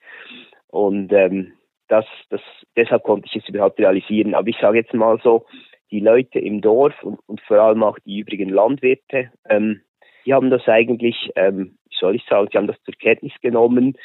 Und 0.68 1.12
ähm, 1.14 1.54
das, 1.88 2.06
das, 2.30 2.42
deshalb 2.76 3.04
konnte 3.04 3.28
ich 3.28 3.42
es 3.42 3.50
überhaupt 3.50 3.80
realisieren. 3.80 4.36
Aber 4.36 4.48
ich 4.48 4.58
sage 4.60 4.78
jetzt 4.78 4.94
mal 4.94 5.20
so, 5.24 5.46
die 5.92 6.00
Leute 6.00 6.40
im 6.40 6.62
Dorf 6.62 6.94
und, 7.04 7.20
und 7.28 7.42
vor 7.42 7.58
allem 7.58 7.84
auch 7.84 8.00
die 8.00 8.20
übrigen 8.20 8.50
Landwirte, 8.50 9.32
ähm, 9.50 9.82
die 10.26 10.34
haben 10.34 10.50
das 10.50 10.68
eigentlich, 10.68 11.32
ähm, 11.36 11.78
wie 11.90 11.96
soll 12.00 12.16
ich 12.16 12.24
sagen, 12.26 12.48
sie 12.52 12.58
haben 12.58 12.68
das 12.68 12.82
zur 12.84 12.94
Kenntnis 12.94 13.34
genommen. 13.42 13.98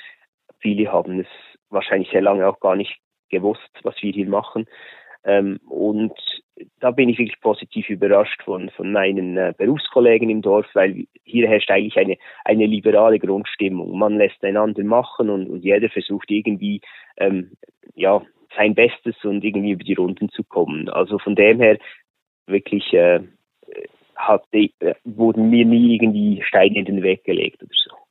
Viele 0.60 0.92
haben 0.92 1.20
es 1.20 1.26
wahrscheinlich 1.70 2.10
sehr 2.10 2.22
lange 2.22 2.46
auch 2.46 2.60
gar 2.60 2.76
nicht 2.76 2.98
gewusst, 3.30 3.70
was 3.82 3.94
wir 4.02 4.12
hier 4.12 4.28
machen. 4.28 4.66
Ähm, 5.24 5.58
und 5.68 6.12
da 6.78 6.90
bin 6.92 7.08
ich 7.08 7.18
wirklich 7.18 7.40
positiv 7.40 7.90
überrascht 7.90 8.42
von, 8.44 8.70
von 8.70 8.92
meinen 8.92 9.36
äh, 9.36 9.52
Berufskollegen 9.56 10.30
im 10.30 10.40
Dorf, 10.40 10.66
weil 10.74 11.06
hier 11.24 11.48
herrscht 11.48 11.70
eigentlich 11.70 11.96
eine, 11.98 12.16
eine 12.44 12.66
liberale 12.66 13.18
Grundstimmung. 13.18 13.98
Man 13.98 14.16
lässt 14.16 14.42
einander 14.44 14.84
machen 14.84 15.28
und, 15.28 15.48
und 15.48 15.64
jeder 15.64 15.88
versucht 15.90 16.30
irgendwie 16.30 16.80
ähm, 17.16 17.52
ja, 17.94 18.22
sein 18.56 18.74
Bestes 18.74 19.16
und 19.24 19.44
irgendwie 19.44 19.72
über 19.72 19.84
die 19.84 19.94
Runden 19.94 20.28
zu 20.30 20.44
kommen. 20.44 20.88
Also 20.88 21.18
von 21.18 21.34
dem 21.34 21.60
her 21.60 21.78
wirklich 22.46 22.92
äh, 22.92 23.20
hatte, 24.14 24.70
äh, 24.78 24.94
wurden 25.04 25.50
mir 25.50 25.64
nie 25.64 25.96
irgendwie 25.96 26.42
Steine 26.42 26.78
in 26.78 26.84
den 26.84 27.02
Weg 27.02 27.24
gelegt 27.24 27.62
oder 27.62 27.74
so. 27.74 28.05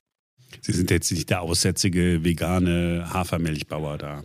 Sie 0.60 0.72
sind 0.72 0.90
jetzt 0.90 1.10
nicht 1.12 1.30
der 1.30 1.42
aussätzige 1.42 2.24
vegane 2.24 3.06
Hafermilchbauer 3.12 3.98
da 3.98 4.22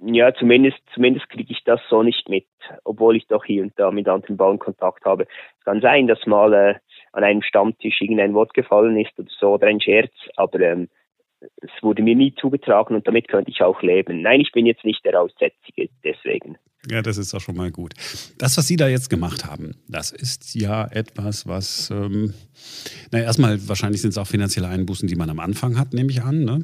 ja, 0.00 0.32
zumindest, 0.34 0.78
zumindest 0.94 1.28
kriege 1.28 1.52
ich 1.52 1.62
das 1.64 1.80
so 1.88 2.02
nicht 2.02 2.28
mit, 2.28 2.46
obwohl 2.84 3.16
ich 3.16 3.26
doch 3.26 3.44
hier 3.44 3.62
und 3.62 3.72
da 3.76 3.90
mit 3.90 4.08
anderen 4.08 4.36
Bauern 4.36 4.58
Kontakt 4.58 5.04
habe. 5.04 5.26
Es 5.58 5.64
kann 5.64 5.80
sein, 5.80 6.06
dass 6.06 6.24
mal 6.26 6.52
äh, 6.52 6.74
an 7.12 7.24
einem 7.24 7.42
Stammtisch 7.42 8.00
irgendein 8.00 8.34
Wort 8.34 8.54
gefallen 8.54 8.98
ist 8.98 9.18
oder 9.18 9.28
so 9.38 9.54
oder 9.54 9.66
ein 9.66 9.80
Scherz, 9.80 10.12
aber 10.36 10.60
ähm, 10.60 10.88
es 11.40 11.70
wurde 11.82 12.02
mir 12.02 12.16
nie 12.16 12.34
zugetragen 12.34 12.94
und 12.94 13.06
damit 13.06 13.28
könnte 13.28 13.50
ich 13.50 13.62
auch 13.62 13.82
leben. 13.82 14.22
Nein, 14.22 14.40
ich 14.40 14.52
bin 14.52 14.66
jetzt 14.66 14.84
nicht 14.84 15.04
der 15.04 15.20
Aussätzige, 15.20 15.88
deswegen. 16.04 16.58
Ja, 16.90 17.02
das 17.02 17.18
ist 17.18 17.34
doch 17.34 17.40
schon 17.40 17.56
mal 17.56 17.70
gut. 17.70 17.94
Das, 18.38 18.56
was 18.56 18.68
Sie 18.68 18.76
da 18.76 18.88
jetzt 18.88 19.10
gemacht 19.10 19.44
haben, 19.44 19.74
das 19.88 20.12
ist 20.12 20.54
ja 20.54 20.86
etwas, 20.86 21.46
was, 21.46 21.90
ähm, 21.90 22.34
na 23.10 23.20
erstmal 23.20 23.68
wahrscheinlich 23.68 24.00
sind 24.00 24.10
es 24.10 24.18
auch 24.18 24.26
finanzielle 24.26 24.68
Einbußen, 24.68 25.08
die 25.08 25.16
man 25.16 25.28
am 25.28 25.40
Anfang 25.40 25.78
hat, 25.78 25.92
nehme 25.92 26.10
ich 26.10 26.22
an, 26.22 26.44
ne? 26.44 26.62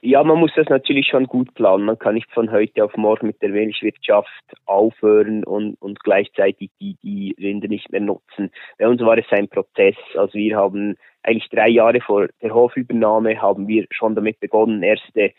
Ja, 0.00 0.22
man 0.22 0.38
muss 0.38 0.52
das 0.54 0.68
natürlich 0.68 1.08
schon 1.08 1.26
gut 1.26 1.52
planen. 1.54 1.84
Man 1.84 1.98
kann 1.98 2.14
nicht 2.14 2.30
von 2.30 2.52
heute 2.52 2.84
auf 2.84 2.96
morgen 2.96 3.26
mit 3.26 3.42
der 3.42 3.48
Milchwirtschaft 3.48 4.30
aufhören 4.64 5.42
und, 5.42 5.74
und 5.80 5.98
gleichzeitig 6.04 6.70
die, 6.80 6.96
die 7.02 7.34
Rinder 7.36 7.66
nicht 7.66 7.90
mehr 7.90 8.00
nutzen. 8.00 8.52
Bei 8.78 8.86
uns 8.86 9.00
war 9.00 9.18
es 9.18 9.26
ein 9.30 9.48
Prozess. 9.48 9.96
Also 10.14 10.34
wir 10.34 10.56
haben 10.56 10.96
eigentlich 11.24 11.48
drei 11.50 11.68
Jahre 11.68 12.00
vor 12.00 12.28
der 12.40 12.54
Hofübernahme 12.54 13.42
haben 13.42 13.66
wir 13.66 13.86
schon 13.90 14.14
damit 14.14 14.38
begonnen, 14.38 14.84
erste 14.84 15.32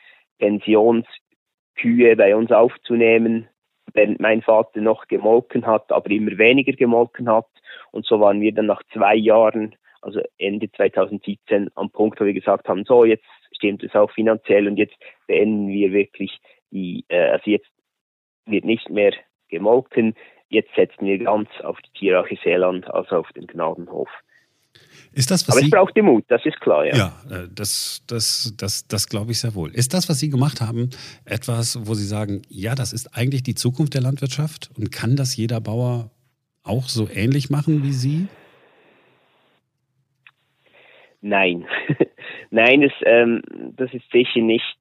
Pensionskühe 1.80 2.16
bei 2.16 2.36
uns 2.36 2.52
aufzunehmen, 2.52 3.48
während 3.94 4.20
mein 4.20 4.42
Vater 4.42 4.82
noch 4.82 5.08
gemolken 5.08 5.66
hat, 5.66 5.92
aber 5.92 6.10
immer 6.12 6.38
weniger 6.38 6.74
gemolken 6.74 7.30
hat. 7.30 7.48
Und 7.92 8.06
so 8.06 8.20
waren 8.20 8.42
wir 8.42 8.54
dann 8.54 8.68
nach 8.68 8.84
zwei 8.94 9.16
Jahren, 9.16 9.76
also 10.02 10.22
Ende 10.38 10.72
2017, 10.72 11.70
am 11.76 11.90
Punkt, 11.90 12.20
wo 12.20 12.26
wir 12.26 12.34
gesagt 12.34 12.68
haben, 12.68 12.86
so 12.86 13.06
jetzt 13.06 13.26
stimmt 13.56 13.84
es 13.84 13.96
auch 13.96 14.12
finanziell 14.12 14.68
und 14.68 14.78
jetzt 14.78 14.96
beenden 15.28 15.70
wir 15.70 15.92
wirklich 15.92 16.40
die, 16.72 17.04
äh, 17.10 17.30
also 17.30 17.50
jetzt 17.50 17.70
wird 18.46 18.64
nicht 18.64 18.90
mehr 18.90 19.14
gemolken, 19.50 20.16
jetzt 20.50 20.74
setzen 20.76 21.06
wir 21.06 21.18
ganz 21.18 21.50
auf 21.62 21.80
die 21.82 22.00
Tierarche 22.00 22.38
Seeland, 22.44 22.90
also 22.94 23.18
auf 23.18 23.32
den 23.34 23.48
Gnadenhof. 23.48 24.10
Ist 25.12 25.32
das, 25.32 25.48
was 25.48 25.56
Aber 25.56 25.60
Sie, 25.62 25.66
es 25.66 25.72
braucht 25.72 25.98
den 25.98 26.06
Mut, 26.06 26.26
das 26.28 26.46
ist 26.46 26.60
klar, 26.62 26.86
ja. 26.86 26.96
Ja, 26.96 27.14
äh, 27.30 27.48
das, 27.54 28.04
das, 28.08 28.54
das, 28.58 28.88
das 28.88 29.10
glaube 29.10 29.32
ich 29.32 29.40
sehr 29.40 29.56
wohl. 29.56 29.72
Ist 29.74 29.94
das, 29.94 30.08
was 30.08 30.20
Sie 30.20 30.30
gemacht 30.30 30.62
haben, 30.62 30.92
etwas, 31.26 31.88
wo 31.88 31.96
Sie 31.96 32.06
sagen, 32.06 32.44
ja, 32.48 32.76
das 32.76 32.94
ist 32.94 33.18
eigentlich 33.18 33.44
die 33.44 33.56
Zukunft 33.56 33.96
der 33.96 34.02
Landwirtschaft 34.02 34.70
und 34.78 34.92
kann 34.92 35.16
das 35.16 35.36
jeder 35.36 35.62
Bauer 35.62 36.12
auch 36.64 36.84
so 36.84 37.10
ähnlich 37.10 37.50
machen 37.50 37.84
wie 37.84 37.92
Sie? 37.92 38.28
Nein. 41.22 41.66
Nein, 42.52 42.82
das, 42.82 42.94
ähm, 43.06 43.42
das 43.76 43.94
ist 43.94 44.10
sicher 44.12 44.42
nicht, 44.42 44.78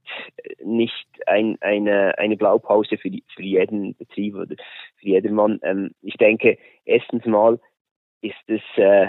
nicht 0.65 1.07
ein, 1.27 1.57
eine, 1.61 2.17
eine 2.19 2.37
Blaupause 2.37 2.97
für, 2.97 3.11
die, 3.11 3.25
für 3.35 3.43
jeden 3.43 3.95
Betrieb 3.97 4.35
oder 4.35 4.57
für 4.97 5.07
jedermann. 5.07 5.59
Ähm, 5.63 5.91
ich 6.03 6.15
denke, 6.15 6.59
erstens 6.85 7.25
mal 7.25 7.59
ist 8.21 8.37
es, 8.47 8.61
äh, 8.77 9.09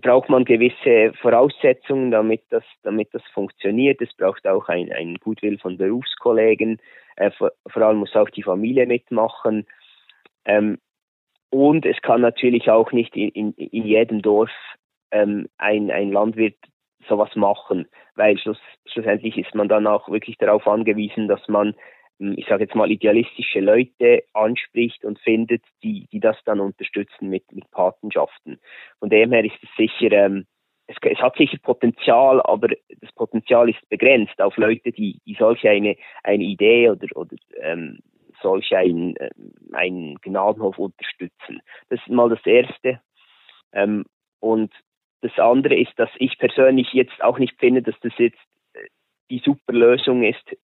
braucht 0.00 0.28
man 0.28 0.44
gewisse 0.44 1.12
Voraussetzungen, 1.20 2.10
damit 2.10 2.42
das, 2.50 2.64
damit 2.82 3.12
das 3.12 3.22
funktioniert. 3.32 4.00
Es 4.00 4.14
braucht 4.14 4.46
auch 4.46 4.68
ein, 4.68 4.92
ein 4.92 5.16
Gutwill 5.16 5.58
von 5.58 5.76
Berufskollegen. 5.76 6.78
Äh, 7.16 7.30
vor, 7.30 7.52
vor, 7.68 7.82
allem 7.82 7.98
muss 7.98 8.14
auch 8.16 8.30
die 8.30 8.42
Familie 8.42 8.86
mitmachen. 8.86 9.66
Ähm, 10.44 10.78
und 11.50 11.86
es 11.86 12.00
kann 12.02 12.20
natürlich 12.20 12.70
auch 12.70 12.92
nicht 12.92 13.16
in, 13.16 13.30
in, 13.30 13.52
in 13.52 13.84
jedem 13.84 14.22
Dorf 14.22 14.50
ähm, 15.10 15.48
ein, 15.58 15.90
ein 15.90 16.12
Landwirt 16.12 16.56
sowas 17.08 17.34
machen, 17.36 17.86
weil 18.14 18.38
schluss, 18.38 18.58
schlussendlich 18.86 19.38
ist 19.38 19.54
man 19.54 19.68
dann 19.68 19.86
auch 19.86 20.08
wirklich 20.08 20.36
darauf 20.38 20.66
angewiesen, 20.66 21.28
dass 21.28 21.46
man, 21.48 21.74
ich 22.18 22.46
sage 22.46 22.64
jetzt 22.64 22.74
mal, 22.74 22.90
idealistische 22.90 23.60
Leute 23.60 24.24
anspricht 24.32 25.04
und 25.04 25.18
findet, 25.18 25.62
die, 25.82 26.06
die 26.12 26.20
das 26.20 26.36
dann 26.44 26.60
unterstützen 26.60 27.28
mit, 27.28 27.50
mit 27.52 27.70
Patenschaften. 27.70 28.58
Von 28.98 29.10
dem 29.10 29.32
her 29.32 29.44
ist 29.44 29.58
es 29.62 29.68
sicher, 29.76 30.12
ähm, 30.12 30.46
es, 30.86 30.96
es, 31.02 31.18
hat 31.18 31.36
sicher 31.36 31.58
Potenzial, 31.62 32.40
aber 32.42 32.68
das 32.68 33.12
Potenzial 33.14 33.68
ist 33.68 33.88
begrenzt 33.88 34.40
auf 34.40 34.56
Leute, 34.56 34.92
die, 34.92 35.20
die 35.26 35.34
solch 35.34 35.66
eine, 35.68 35.96
eine 36.22 36.44
Idee 36.44 36.90
oder, 36.90 37.06
oder 37.16 37.36
ähm, 37.60 37.98
solch 38.40 38.74
ein, 38.74 39.14
ähm, 39.18 39.52
einen 39.72 40.14
Gnadenhof 40.16 40.78
unterstützen. 40.78 41.60
Das 41.90 42.00
ist 42.00 42.08
mal 42.08 42.30
das 42.30 42.44
Erste. 42.46 43.00
Ähm, 43.72 44.04
und 44.40 44.72
das 45.20 45.38
andere 45.38 45.74
ist, 45.74 45.92
dass 45.96 46.10
ich 46.18 46.38
persönlich 46.38 46.92
jetzt 46.92 47.22
auch 47.22 47.38
nicht 47.38 47.58
finde, 47.58 47.82
dass 47.82 47.98
das 48.00 48.12
jetzt 48.18 48.38
äh, 48.74 48.86
die 49.30 49.40
super 49.44 49.72
Lösung 49.72 50.22
ist 50.22 50.56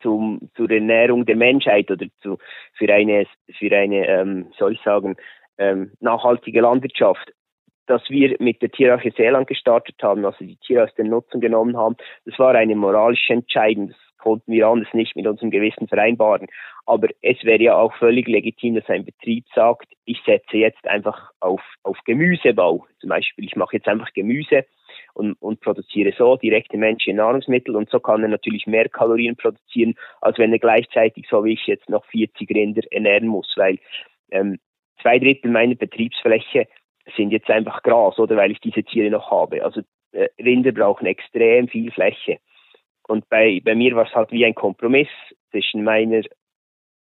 zum, 0.00 0.50
zur 0.54 0.70
Ernährung 0.70 1.26
der 1.26 1.36
Menschheit 1.36 1.90
oder 1.90 2.06
zu, 2.20 2.38
für 2.74 2.92
eine, 2.92 3.26
für 3.58 3.74
eine 3.76 4.06
ähm, 4.06 4.46
soll 4.58 4.72
ich 4.72 4.82
sagen, 4.82 5.16
ähm, 5.58 5.92
nachhaltige 6.00 6.60
Landwirtschaft. 6.60 7.32
Dass 7.86 8.02
wir 8.10 8.36
mit 8.38 8.60
der 8.60 8.70
Tierarche 8.70 9.12
Seeland 9.16 9.46
gestartet 9.46 9.96
haben, 10.02 10.24
also 10.24 10.44
die 10.44 10.58
Tiere 10.58 10.84
aus 10.84 10.94
der 10.96 11.06
Nutzung 11.06 11.40
genommen 11.40 11.76
haben, 11.76 11.96
das 12.26 12.38
war 12.38 12.54
eine 12.54 12.76
moralische 12.76 13.32
Entscheidung. 13.32 13.88
Das 13.88 13.96
konnten 14.18 14.52
wir 14.52 14.66
anders 14.66 14.92
nicht 14.92 15.16
mit 15.16 15.26
unserem 15.26 15.50
Gewissen 15.50 15.88
vereinbaren. 15.88 16.48
Aber 16.86 17.08
es 17.22 17.42
wäre 17.44 17.62
ja 17.62 17.76
auch 17.76 17.94
völlig 17.96 18.28
legitim, 18.28 18.74
dass 18.74 18.88
ein 18.88 19.04
Betrieb 19.04 19.44
sagt, 19.54 19.88
ich 20.04 20.20
setze 20.26 20.56
jetzt 20.56 20.86
einfach 20.86 21.30
auf, 21.40 21.62
auf 21.82 21.98
Gemüsebau. 22.04 22.86
Zum 23.00 23.10
Beispiel, 23.10 23.44
ich 23.44 23.56
mache 23.56 23.76
jetzt 23.76 23.88
einfach 23.88 24.12
Gemüse 24.12 24.64
und, 25.14 25.34
und 25.40 25.60
produziere 25.60 26.12
so 26.16 26.36
direkte 26.36 26.76
menschliche 26.76 27.16
Nahrungsmittel 27.16 27.76
und 27.76 27.90
so 27.90 28.00
kann 28.00 28.22
er 28.22 28.28
natürlich 28.28 28.66
mehr 28.66 28.88
Kalorien 28.88 29.36
produzieren, 29.36 29.94
als 30.20 30.38
wenn 30.38 30.52
er 30.52 30.58
gleichzeitig, 30.58 31.26
so 31.28 31.44
wie 31.44 31.54
ich 31.54 31.66
jetzt, 31.66 31.88
noch 31.88 32.04
40 32.06 32.48
Rinder 32.50 32.82
ernähren 32.90 33.28
muss, 33.28 33.52
weil 33.56 33.78
ähm, 34.30 34.58
zwei 35.02 35.18
Drittel 35.18 35.50
meiner 35.50 35.74
Betriebsfläche 35.74 36.68
sind 37.16 37.30
jetzt 37.30 37.50
einfach 37.50 37.82
Gras, 37.82 38.18
oder 38.18 38.36
weil 38.36 38.50
ich 38.50 38.60
diese 38.60 38.82
Tiere 38.82 39.10
noch 39.10 39.30
habe. 39.30 39.64
Also 39.64 39.82
äh, 40.12 40.28
Rinder 40.38 40.72
brauchen 40.72 41.06
extrem 41.06 41.68
viel 41.68 41.90
Fläche. 41.90 42.38
Und 43.08 43.28
bei, 43.28 43.60
bei 43.64 43.74
mir 43.74 43.96
war 43.96 44.06
es 44.06 44.14
halt 44.14 44.30
wie 44.30 44.44
ein 44.46 44.54
Kompromiss 44.54 45.08
zwischen 45.50 45.82
meiner 45.82 46.22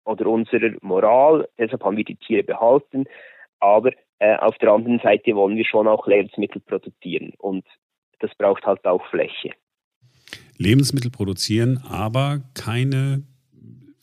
oder 0.05 0.27
unserer 0.27 0.71
Moral. 0.81 1.49
Deshalb 1.59 1.83
haben 1.83 1.97
wir 1.97 2.05
die 2.05 2.17
Tiere 2.17 2.45
behalten. 2.45 3.05
Aber 3.59 3.91
Äh, 4.25 4.37
auf 4.37 4.57
der 4.59 4.71
anderen 4.71 5.01
Seite 5.01 5.35
wollen 5.35 5.57
wir 5.57 5.67
schon 5.67 5.89
auch 5.89 6.07
Lebensmittel 6.07 6.61
produzieren 6.61 7.33
und 7.39 7.65
das 8.21 8.31
braucht 8.37 8.65
halt 8.65 8.85
auch 8.87 9.05
Fläche. 9.11 9.51
Lebensmittel 10.57 11.11
produzieren, 11.11 11.83
aber 11.91 12.41
keine 12.55 13.25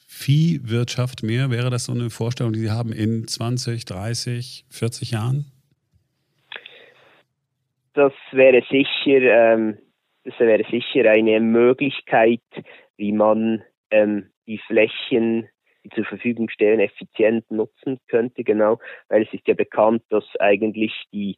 Viehwirtschaft 0.08 1.24
mehr? 1.24 1.50
Wäre 1.50 1.70
das 1.70 1.86
so 1.86 1.94
eine 1.94 2.10
Vorstellung, 2.10 2.54
die 2.54 2.60
Sie 2.60 2.70
haben 2.70 2.92
in 2.92 3.28
20, 3.28 3.86
30, 3.86 4.66
40 4.70 5.12
Jahren? 5.12 5.46
Das 7.94 8.14
wäre 8.32 8.62
sicher, 8.70 9.22
ähm, 9.22 9.78
das 10.24 10.40
wäre 10.40 10.64
sicher 10.70 11.10
eine 11.10 11.40
Möglichkeit, 11.40 12.42
wie 12.98 13.12
man 13.12 13.64
ähm, 13.90 14.32
die 14.48 14.60
Flächen, 14.60 15.50
die 15.84 15.90
zur 15.90 16.06
Verfügung 16.06 16.50
stehen, 16.50 16.80
effizient 16.80 17.50
nutzen 17.50 18.00
könnte, 18.08 18.44
genau, 18.44 18.80
weil 19.10 19.24
es 19.24 19.34
ist 19.34 19.48
ja 19.48 19.56
bekannt, 19.56 20.04
dass 20.10 20.26
eigentlich 20.40 20.94
die 21.12 21.38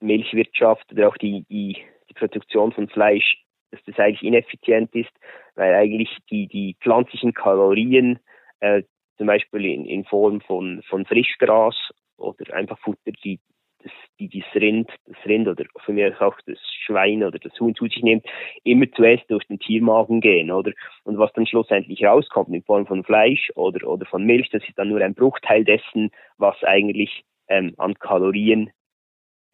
Milchwirtschaft 0.00 0.92
oder 0.92 1.08
auch 1.08 1.16
die, 1.16 1.44
die, 1.48 1.78
die 2.10 2.14
Produktion 2.14 2.72
von 2.72 2.88
Fleisch 2.88 3.42
dass 3.72 3.80
das 3.86 3.98
eigentlich 3.98 4.22
ineffizient 4.22 4.94
ist, 4.94 5.10
weil 5.54 5.74
eigentlich 5.74 6.16
die, 6.30 6.46
die 6.46 6.76
pflanzlichen 6.80 7.32
Kalorien, 7.32 8.20
äh, 8.60 8.82
zum 9.16 9.26
Beispiel 9.26 9.64
in, 9.64 9.86
in 9.86 10.04
Form 10.04 10.40
von, 10.42 10.82
von 10.88 11.04
Frischgras 11.06 11.74
oder 12.16 12.54
einfach 12.54 12.78
Futter, 12.78 13.12
die 13.24 13.40
das, 13.82 13.92
die 14.18 14.28
das 14.28 14.54
Rind, 14.54 14.90
das 15.06 15.16
Rind 15.26 15.48
oder 15.48 15.64
von 15.84 15.94
mir 15.94 16.14
auch 16.20 16.36
das 16.46 16.58
Schwein 16.84 17.22
oder 17.24 17.38
das 17.38 17.58
Huhn 17.60 17.74
zu 17.74 17.86
sich 17.86 18.02
nimmt, 18.02 18.24
immer 18.64 18.90
zuerst 18.92 19.30
durch 19.30 19.44
den 19.46 19.58
Tiermagen 19.58 20.20
gehen, 20.20 20.50
oder? 20.50 20.72
Und 21.04 21.18
was 21.18 21.32
dann 21.32 21.46
schlussendlich 21.46 22.04
rauskommt 22.04 22.54
in 22.54 22.62
Form 22.62 22.86
von 22.86 23.04
Fleisch 23.04 23.50
oder, 23.54 23.86
oder 23.88 24.06
von 24.06 24.24
Milch, 24.24 24.50
das 24.50 24.62
ist 24.68 24.78
dann 24.78 24.88
nur 24.88 25.00
ein 25.00 25.14
Bruchteil 25.14 25.64
dessen, 25.64 26.10
was 26.38 26.62
eigentlich 26.64 27.24
ähm, 27.48 27.74
an 27.78 27.94
Kalorien 27.94 28.70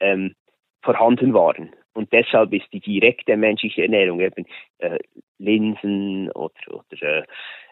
ähm, 0.01 0.35
vorhanden 0.83 1.35
waren. 1.35 1.75
Und 1.95 2.13
deshalb 2.13 2.53
ist 2.53 2.73
die 2.73 2.81
direkte 2.81 3.37
menschliche 3.37 3.83
Ernährung 3.83 4.21
eben 4.21 4.47
äh, 4.79 4.99
Linsen 5.39 6.31
oder, 6.31 6.53
oder 6.69 7.03
äh, 7.03 7.25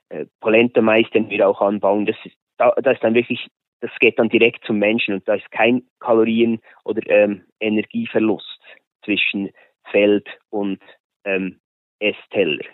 äh 0.09 0.27
Polenta-Mais, 0.41 1.09
den 1.11 1.31
wir 1.31 1.49
auch 1.49 1.61
anbauen, 1.61 2.07
das 2.07 2.17
ist, 2.25 2.37
da, 2.57 2.73
da 2.83 2.91
ist 2.91 3.05
dann 3.05 3.15
wirklich, 3.15 3.47
das 3.87 3.99
geht 4.01 4.19
dann 4.19 4.29
direkt 4.29 4.65
zum 4.65 4.79
Menschen 4.79 5.15
und 5.15 5.29
da 5.29 5.35
ist 5.35 5.51
kein 5.53 5.83
Kalorien- 6.01 6.61
oder 6.85 7.03
ähm, 7.09 7.43
Energieverlust 7.61 8.61
zwischen 9.05 9.51
Feld 9.91 10.27
und 10.51 10.81
ähm, 11.25 11.61
Essteller. 12.01 12.65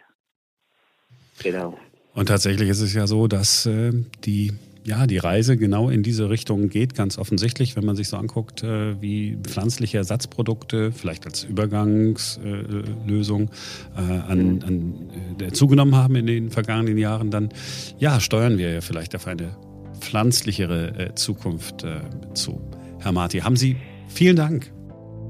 Genau. 1.42 1.78
Und 2.14 2.26
tatsächlich 2.26 2.68
ist 2.68 2.80
es 2.80 2.94
ja 2.94 3.06
so, 3.06 3.26
dass 3.26 3.66
äh, 3.66 3.92
die 4.24 4.52
ja, 4.84 5.06
die 5.06 5.18
Reise 5.18 5.56
genau 5.56 5.90
in 5.90 6.02
diese 6.02 6.28
Richtung 6.28 6.68
geht, 6.68 6.96
ganz 6.96 7.16
offensichtlich, 7.16 7.76
wenn 7.76 7.84
man 7.84 7.94
sich 7.94 8.08
so 8.08 8.16
anguckt, 8.16 8.64
äh, 8.64 9.00
wie 9.00 9.38
pflanzliche 9.40 9.98
Ersatzprodukte 9.98 10.90
vielleicht 10.90 11.24
als 11.24 11.44
Übergangslösung 11.44 13.48
äh, 13.96 14.00
an, 14.00 14.54
mhm. 14.54 14.60
an 14.66 15.10
äh, 15.40 15.52
zugenommen 15.52 15.94
haben 15.94 16.16
in 16.16 16.26
den 16.26 16.50
vergangenen 16.50 16.98
Jahren, 16.98 17.30
dann 17.30 17.50
ja, 17.98 18.18
steuern 18.18 18.58
wir 18.58 18.72
ja 18.72 18.80
vielleicht 18.80 19.14
auf 19.14 19.28
eine 19.28 19.54
pflanzlichere 20.02 21.14
Zukunft 21.14 21.86
zu. 22.34 22.60
Herr 23.00 23.12
Marti, 23.12 23.38
haben 23.38 23.56
Sie 23.56 23.76
vielen 24.08 24.36
Dank. 24.36 24.72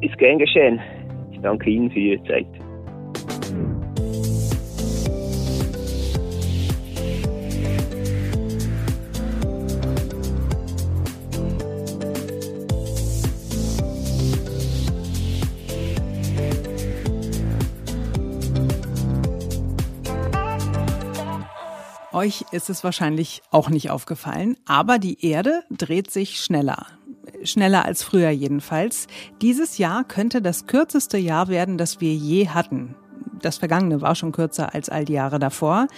Ist 0.00 0.18
gern 0.18 0.38
geschehen. 0.38 0.80
Ich 1.30 1.40
danke 1.40 1.70
Ihnen 1.70 1.90
für 1.90 1.98
Ihre 1.98 2.22
Zeit. 2.24 2.46
Euch 22.12 22.44
ist 22.52 22.68
es 22.68 22.84
wahrscheinlich 22.84 23.42
auch 23.50 23.70
nicht 23.70 23.90
aufgefallen, 23.90 24.56
aber 24.66 24.98
die 24.98 25.24
Erde 25.24 25.62
dreht 25.70 26.10
sich 26.10 26.40
schneller. 26.40 26.86
Schneller 27.42 27.86
als 27.86 28.02
früher 28.02 28.28
jedenfalls. 28.28 29.06
Dieses 29.40 29.78
Jahr 29.78 30.04
könnte 30.04 30.42
das 30.42 30.66
kürzeste 30.66 31.16
Jahr 31.16 31.48
werden, 31.48 31.78
das 31.78 32.00
wir 32.00 32.12
je 32.12 32.48
hatten. 32.48 32.94
Das 33.40 33.56
vergangene 33.58 34.02
war 34.02 34.14
schon 34.14 34.32
kürzer 34.32 34.74
als 34.74 34.88
all 34.88 35.04
die 35.04 35.14
Jahre 35.14 35.38
davor. 35.38 35.88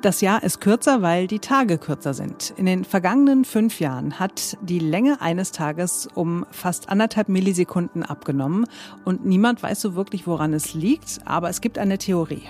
Das 0.00 0.22
Jahr 0.22 0.42
ist 0.42 0.60
kürzer, 0.60 1.02
weil 1.02 1.26
die 1.26 1.38
Tage 1.40 1.76
kürzer 1.76 2.14
sind. 2.14 2.54
In 2.56 2.64
den 2.64 2.84
vergangenen 2.84 3.44
fünf 3.44 3.80
Jahren 3.80 4.18
hat 4.18 4.56
die 4.62 4.78
Länge 4.78 5.20
eines 5.20 5.52
Tages 5.52 6.08
um 6.14 6.46
fast 6.50 6.88
anderthalb 6.88 7.28
Millisekunden 7.28 8.02
abgenommen 8.02 8.64
und 9.04 9.26
niemand 9.26 9.62
weiß 9.62 9.80
so 9.80 9.94
wirklich, 9.94 10.26
woran 10.26 10.54
es 10.54 10.72
liegt, 10.72 11.20
aber 11.26 11.50
es 11.50 11.60
gibt 11.60 11.76
eine 11.76 11.98
Theorie. 11.98 12.48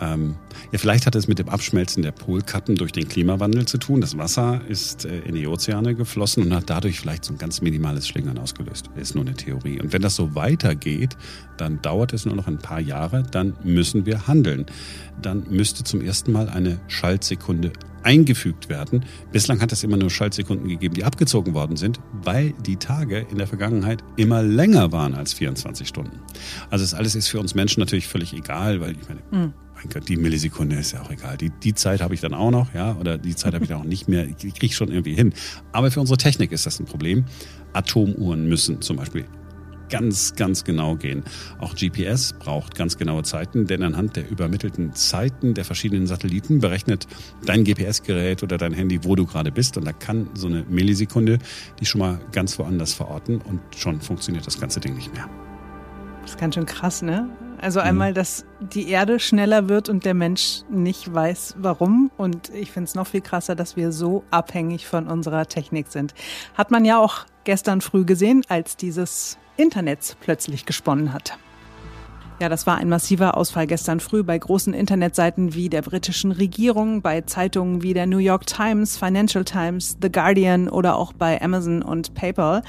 Ähm, 0.00 0.36
ja, 0.72 0.78
vielleicht 0.78 1.06
hat 1.06 1.14
es 1.14 1.28
mit 1.28 1.38
dem 1.38 1.48
Abschmelzen 1.48 2.02
der 2.02 2.12
Polkappen 2.12 2.76
durch 2.76 2.92
den 2.92 3.08
Klimawandel 3.08 3.66
zu 3.66 3.78
tun. 3.78 4.00
Das 4.00 4.16
Wasser 4.16 4.60
ist 4.68 5.04
äh, 5.04 5.20
in 5.20 5.34
die 5.34 5.46
Ozeane 5.46 5.94
geflossen 5.94 6.44
und 6.44 6.54
hat 6.54 6.70
dadurch 6.70 7.00
vielleicht 7.00 7.24
so 7.24 7.32
ein 7.32 7.38
ganz 7.38 7.60
minimales 7.60 8.08
Schlingern 8.08 8.38
ausgelöst. 8.38 8.90
Ist 8.96 9.14
nur 9.14 9.24
eine 9.24 9.34
Theorie. 9.34 9.80
Und 9.80 9.92
wenn 9.92 10.02
das 10.02 10.16
so 10.16 10.34
weitergeht, 10.34 11.16
dann 11.58 11.82
dauert 11.82 12.12
es 12.12 12.24
nur 12.24 12.34
noch 12.34 12.46
ein 12.46 12.58
paar 12.58 12.80
Jahre, 12.80 13.22
dann 13.30 13.54
müssen 13.62 14.06
wir 14.06 14.26
handeln. 14.26 14.66
Dann 15.20 15.44
müsste 15.50 15.84
zum 15.84 16.00
ersten 16.00 16.32
Mal 16.32 16.48
eine 16.48 16.80
Schaltsekunde 16.88 17.72
eingefügt 18.02 18.68
werden. 18.68 19.04
Bislang 19.30 19.60
hat 19.60 19.72
es 19.72 19.84
immer 19.84 19.96
nur 19.96 20.10
Schaltsekunden 20.10 20.68
gegeben, 20.68 20.94
die 20.94 21.04
abgezogen 21.04 21.54
worden 21.54 21.76
sind, 21.76 22.00
weil 22.12 22.52
die 22.66 22.76
Tage 22.76 23.26
in 23.30 23.38
der 23.38 23.46
Vergangenheit 23.46 24.02
immer 24.16 24.42
länger 24.42 24.90
waren 24.90 25.14
als 25.14 25.34
24 25.34 25.86
Stunden. 25.86 26.18
Also 26.70 26.82
das 26.84 26.94
alles 26.94 27.14
ist 27.14 27.28
für 27.28 27.38
uns 27.38 27.54
Menschen 27.54 27.80
natürlich 27.80 28.08
völlig 28.08 28.32
egal, 28.32 28.80
weil 28.80 28.92
ich 28.92 29.08
meine, 29.08 29.20
mhm 29.30 29.52
mein 29.84 29.92
Gott, 29.92 30.08
die 30.08 30.16
Millisekunde 30.16 30.76
ist 30.76 30.92
ja 30.92 31.02
auch 31.02 31.10
egal. 31.10 31.36
Die, 31.36 31.50
die 31.50 31.74
Zeit 31.74 32.00
habe 32.00 32.14
ich 32.14 32.20
dann 32.20 32.34
auch 32.34 32.50
noch, 32.50 32.72
ja, 32.74 32.96
oder 32.96 33.18
die 33.18 33.34
Zeit 33.34 33.54
habe 33.54 33.64
ich 33.64 33.70
dann 33.70 33.80
auch 33.80 33.84
nicht 33.84 34.08
mehr. 34.08 34.26
Die 34.26 34.50
kriege 34.50 34.66
ich 34.66 34.76
schon 34.76 34.88
irgendwie 34.88 35.14
hin. 35.14 35.32
Aber 35.72 35.90
für 35.90 36.00
unsere 36.00 36.18
Technik 36.18 36.52
ist 36.52 36.66
das 36.66 36.78
ein 36.80 36.86
Problem. 36.86 37.24
Atomuhren 37.72 38.48
müssen 38.48 38.80
zum 38.80 38.96
Beispiel 38.96 39.24
ganz, 39.92 40.34
ganz 40.36 40.64
genau 40.64 40.96
gehen. 40.96 41.22
Auch 41.58 41.74
GPS 41.74 42.32
braucht 42.32 42.74
ganz 42.74 42.96
genaue 42.96 43.24
Zeiten, 43.24 43.66
denn 43.66 43.82
anhand 43.82 44.16
der 44.16 44.28
übermittelten 44.30 44.94
Zeiten 44.94 45.52
der 45.52 45.66
verschiedenen 45.66 46.06
Satelliten 46.06 46.60
berechnet 46.60 47.06
dein 47.44 47.62
GPS-Gerät 47.62 48.42
oder 48.42 48.56
dein 48.56 48.72
Handy, 48.72 49.04
wo 49.04 49.16
du 49.16 49.26
gerade 49.26 49.52
bist. 49.52 49.76
Und 49.76 49.84
da 49.84 49.92
kann 49.92 50.30
so 50.32 50.46
eine 50.46 50.64
Millisekunde 50.64 51.38
die 51.78 51.84
schon 51.84 51.98
mal 51.98 52.20
ganz 52.32 52.58
woanders 52.58 52.94
verorten 52.94 53.40
und 53.42 53.60
schon 53.76 54.00
funktioniert 54.00 54.46
das 54.46 54.58
ganze 54.58 54.80
Ding 54.80 54.94
nicht 54.94 55.12
mehr. 55.12 55.28
Das 56.22 56.32
ist 56.32 56.40
ganz 56.40 56.54
schön 56.54 56.66
krass, 56.66 57.02
ne? 57.02 57.28
Also 57.62 57.80
mhm. 57.80 57.86
einmal, 57.86 58.12
dass 58.12 58.44
die 58.60 58.90
Erde 58.90 59.20
schneller 59.20 59.68
wird 59.68 59.88
und 59.88 60.04
der 60.04 60.14
Mensch 60.14 60.62
nicht 60.68 61.14
weiß, 61.14 61.54
warum. 61.58 62.10
Und 62.16 62.50
ich 62.50 62.72
finde 62.72 62.88
es 62.88 62.94
noch 62.94 63.06
viel 63.06 63.20
krasser, 63.20 63.54
dass 63.54 63.76
wir 63.76 63.92
so 63.92 64.24
abhängig 64.30 64.86
von 64.86 65.06
unserer 65.06 65.46
Technik 65.46 65.86
sind. 65.88 66.12
Hat 66.54 66.72
man 66.72 66.84
ja 66.84 66.98
auch 66.98 67.24
gestern 67.44 67.80
früh 67.80 68.04
gesehen, 68.04 68.42
als 68.48 68.76
dieses 68.76 69.38
Internet 69.56 70.16
plötzlich 70.20 70.66
gesponnen 70.66 71.12
hat. 71.12 71.38
Ja, 72.40 72.48
das 72.48 72.66
war 72.66 72.76
ein 72.78 72.88
massiver 72.88 73.36
Ausfall 73.36 73.68
gestern 73.68 74.00
früh 74.00 74.24
bei 74.24 74.36
großen 74.36 74.74
Internetseiten 74.74 75.54
wie 75.54 75.68
der 75.68 75.82
britischen 75.82 76.32
Regierung, 76.32 77.00
bei 77.00 77.20
Zeitungen 77.20 77.82
wie 77.82 77.94
der 77.94 78.06
New 78.06 78.18
York 78.18 78.46
Times, 78.46 78.96
Financial 78.96 79.44
Times, 79.44 79.96
The 80.02 80.10
Guardian 80.10 80.68
oder 80.68 80.96
auch 80.96 81.12
bei 81.12 81.40
Amazon 81.40 81.82
und 81.82 82.14
PayPal. 82.14 82.62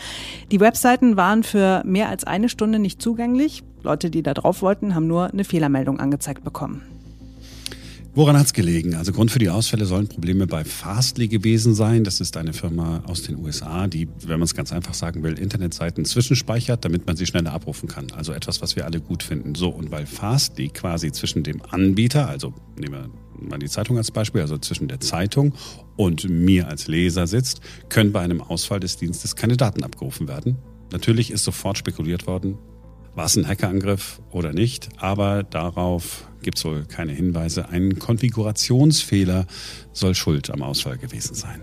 Die 0.51 0.59
Webseiten 0.59 1.17
waren 1.17 1.41
für 1.41 1.81
mehr 1.85 2.09
als 2.09 2.23
eine 2.23 2.49
Stunde 2.49 2.77
nicht 2.77 3.01
zugänglich. 3.01 3.63
Leute, 3.81 4.11
die 4.11 4.21
da 4.21 4.35
drauf 4.35 4.61
wollten, 4.61 4.93
haben 4.93 5.07
nur 5.07 5.31
eine 5.31 5.43
Fehlermeldung 5.43 5.99
angezeigt 5.99 6.43
bekommen. 6.43 6.83
Woran 8.15 8.37
hat 8.37 8.45
es 8.45 8.53
gelegen? 8.53 8.93
Also 8.93 9.11
Grund 9.11 9.31
für 9.31 9.39
die 9.39 9.49
Ausfälle 9.49 9.85
sollen 9.85 10.07
Probleme 10.07 10.45
bei 10.45 10.63
Fastly 10.63 11.27
gewesen 11.27 11.73
sein. 11.73 12.03
Das 12.03 12.21
ist 12.21 12.37
eine 12.37 12.53
Firma 12.53 13.03
aus 13.07 13.23
den 13.23 13.37
USA, 13.37 13.87
die, 13.87 14.07
wenn 14.19 14.37
man 14.37 14.43
es 14.43 14.53
ganz 14.53 14.71
einfach 14.71 14.93
sagen 14.93 15.23
will, 15.23 15.39
Internetseiten 15.39 16.05
zwischenspeichert, 16.05 16.85
damit 16.85 17.07
man 17.07 17.15
sie 17.15 17.25
schneller 17.25 17.53
abrufen 17.53 17.89
kann. 17.89 18.11
Also 18.15 18.31
etwas, 18.31 18.61
was 18.61 18.75
wir 18.75 18.85
alle 18.85 19.01
gut 19.01 19.23
finden. 19.23 19.55
So, 19.55 19.69
und 19.69 19.89
weil 19.89 20.05
Fastly 20.05 20.69
quasi 20.69 21.11
zwischen 21.11 21.41
dem 21.41 21.63
Anbieter, 21.67 22.29
also 22.29 22.53
nehmen 22.77 22.93
wir 22.93 23.49
mal 23.49 23.57
die 23.57 23.67
Zeitung 23.67 23.97
als 23.97 24.11
Beispiel, 24.11 24.41
also 24.41 24.59
zwischen 24.59 24.87
der 24.87 24.99
Zeitung 24.99 25.55
und 25.95 26.29
mir 26.29 26.67
als 26.67 26.87
Leser 26.87 27.25
sitzt, 27.25 27.61
können 27.89 28.11
bei 28.11 28.19
einem 28.19 28.41
Ausfall 28.41 28.79
des 28.79 28.95
Dienstes 28.95 29.35
keine 29.35 29.57
Daten 29.57 29.81
abgerufen 29.81 30.27
werden. 30.27 30.59
Natürlich 30.91 31.31
ist 31.31 31.43
sofort 31.43 31.79
spekuliert 31.79 32.27
worden, 32.27 32.59
war 33.15 33.25
es 33.25 33.35
ein 33.35 33.47
Hackerangriff 33.47 34.21
oder 34.31 34.53
nicht? 34.53 34.89
Aber 34.97 35.41
darauf 35.41 36.27
gibt 36.43 36.57
es 36.57 36.65
wohl 36.65 36.85
keine 36.85 37.11
Hinweise. 37.13 37.69
Ein 37.69 37.97
Konfigurationsfehler 37.97 39.45
soll 39.91 40.13
schuld 40.15 40.49
am 40.51 40.61
Ausfall 40.61 40.97
gewesen 40.97 41.33
sein. 41.33 41.61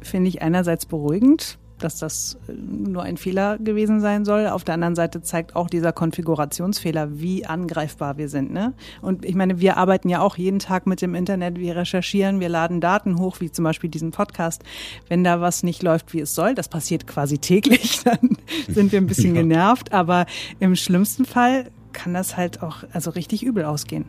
Finde 0.00 0.28
ich 0.28 0.42
einerseits 0.42 0.86
beruhigend. 0.86 1.58
dass 1.78 1.98
das 1.98 2.38
äh, 2.46 2.52
nur 2.52 3.02
ein 3.02 3.16
Fehler 3.16 3.58
gewesen 3.58 4.00
sein 4.00 4.24
soll. 4.24 4.46
Auf 4.46 4.62
der 4.62 4.74
anderen 4.74 4.94
Seite 4.94 5.20
zeigt 5.20 5.56
auch 5.56 5.68
dieser 5.68 5.92
Konfigurationsfehler, 5.92 7.18
wie 7.18 7.44
angreifbar 7.44 8.18
wir 8.18 8.28
sind. 8.28 8.52
Ne? 8.52 8.72
Und 9.00 9.24
ich 9.24 9.34
meine, 9.34 9.58
wir 9.58 9.78
arbeiten 9.78 10.08
ja 10.08 10.20
auch 10.20 10.36
jeden 10.36 10.60
Tag 10.60 10.86
mit 10.86 11.02
dem 11.02 11.16
Internet, 11.16 11.58
wir 11.58 11.74
recherchieren, 11.74 12.38
wir 12.38 12.48
laden 12.48 12.80
Daten 12.80 13.18
hoch, 13.18 13.40
wie 13.40 13.50
zum 13.50 13.64
Beispiel 13.64 13.90
diesen 13.90 14.12
Podcast. 14.12 14.62
Wenn 15.08 15.24
da 15.24 15.40
was 15.40 15.64
nicht 15.64 15.82
läuft, 15.82 16.14
wie 16.14 16.20
es 16.20 16.36
soll, 16.36 16.54
das 16.54 16.68
passiert 16.68 17.08
quasi 17.08 17.38
täglich, 17.38 18.00
dann 18.04 18.36
sind 18.68 18.92
wir 18.92 19.00
ein 19.00 19.08
bisschen 19.08 19.34
ja. 19.34 19.42
genervt. 19.42 19.92
Aber 19.92 20.26
im 20.60 20.76
schlimmsten 20.76 21.24
Fall 21.24 21.72
kann 21.92 22.14
das 22.14 22.36
halt 22.36 22.62
auch 22.62 22.84
also 22.92 23.10
richtig 23.10 23.42
übel 23.42 23.64
ausgehen. 23.64 24.04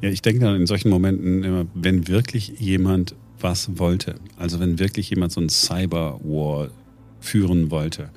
Ja, 0.00 0.08
ich 0.08 0.22
denke 0.22 0.40
dann 0.40 0.56
in 0.56 0.66
solchen 0.66 0.90
Momenten 0.90 1.44
immer, 1.44 1.66
wenn 1.74 2.08
wirklich 2.08 2.58
jemand 2.58 3.14
was 3.40 3.78
wollte, 3.78 4.16
also 4.36 4.60
wenn 4.60 4.78
wirklich 4.78 5.10
jemand 5.10 5.32
so 5.32 5.40
ein 5.40 5.48
Cyberwar 5.48 6.68
führen 7.20 7.70
wollte, 7.70 8.10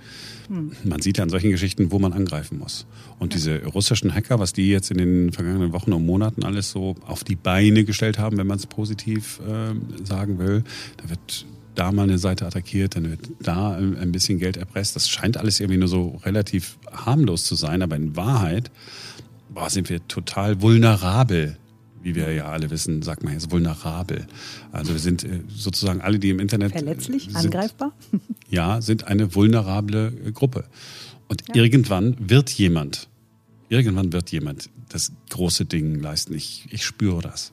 hm. 0.47 0.71
man 0.83 1.01
sieht 1.01 1.17
ja 1.17 1.23
an 1.23 1.29
solchen 1.29 1.51
Geschichten, 1.51 1.91
wo 1.91 1.99
man 1.99 2.13
angreifen 2.13 2.57
muss. 2.59 2.85
Und 3.19 3.33
ja. 3.33 3.37
diese 3.37 3.65
russischen 3.65 4.13
Hacker, 4.13 4.39
was 4.39 4.53
die 4.53 4.69
jetzt 4.69 4.91
in 4.91 4.97
den 4.97 5.31
vergangenen 5.31 5.71
Wochen 5.73 5.93
und 5.93 6.05
Monaten 6.05 6.43
alles 6.43 6.71
so 6.71 6.95
auf 7.05 7.23
die 7.23 7.35
Beine 7.35 7.83
gestellt 7.85 8.17
haben, 8.17 8.37
wenn 8.37 8.47
man 8.47 8.57
es 8.57 8.65
positiv 8.65 9.39
äh, 9.47 10.05
sagen 10.05 10.39
will, 10.39 10.63
da 10.97 11.09
wird 11.09 11.45
da 11.75 11.91
mal 11.91 12.03
eine 12.03 12.17
Seite 12.17 12.45
attackiert, 12.45 12.95
dann 12.95 13.09
wird 13.09 13.29
da 13.41 13.75
ein 13.75 14.11
bisschen 14.11 14.39
Geld 14.39 14.57
erpresst. 14.57 14.95
Das 14.95 15.09
scheint 15.09 15.37
alles 15.37 15.59
irgendwie 15.59 15.79
nur 15.79 15.87
so 15.87 16.19
relativ 16.23 16.77
harmlos 16.91 17.45
zu 17.45 17.55
sein, 17.55 17.81
aber 17.81 17.95
in 17.95 18.15
Wahrheit 18.15 18.71
boah, 19.53 19.69
sind 19.69 19.89
wir 19.89 20.07
total 20.07 20.61
vulnerabel. 20.61 21.57
Wie 22.01 22.15
wir 22.15 22.33
ja 22.33 22.47
alle 22.47 22.69
wissen, 22.69 23.01
sagt 23.01 23.23
man 23.23 23.31
jetzt 23.31 23.49
vulnerabel. 23.51 24.27
Also 24.73 24.91
wir 24.91 24.99
sind 24.99 25.23
äh, 25.23 25.39
sozusagen 25.47 26.01
alle, 26.01 26.19
die 26.19 26.31
im 26.31 26.39
Internet. 26.39 26.73
Verletzlich, 26.73 27.25
sind, 27.25 27.37
angreifbar? 27.37 27.93
Ja, 28.49 28.81
sind 28.81 29.07
eine 29.07 29.33
vulnerable 29.33 30.11
äh, 30.25 30.31
Gruppe. 30.31 30.65
Und 31.29 31.43
ja. 31.47 31.63
irgendwann 31.63 32.17
wird 32.19 32.49
jemand, 32.49 33.07
irgendwann 33.69 34.11
wird 34.11 34.31
jemand 34.31 34.69
das 34.89 35.13
große 35.29 35.65
Ding 35.65 36.01
leisten. 36.01 36.33
Ich, 36.35 36.65
ich 36.71 36.85
spüre 36.85 37.21
das. 37.21 37.52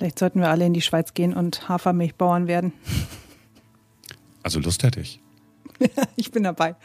Vielleicht 0.00 0.18
sollten 0.18 0.40
wir 0.40 0.48
alle 0.48 0.64
in 0.64 0.72
die 0.72 0.80
Schweiz 0.80 1.12
gehen 1.12 1.34
und 1.34 1.68
Hafermilchbauern 1.68 2.46
werden. 2.46 2.72
Also 4.42 4.58
Lust 4.58 4.82
hätte 4.82 5.00
ich. 5.00 5.20
ich 6.16 6.30
bin 6.32 6.44
dabei. 6.44 6.76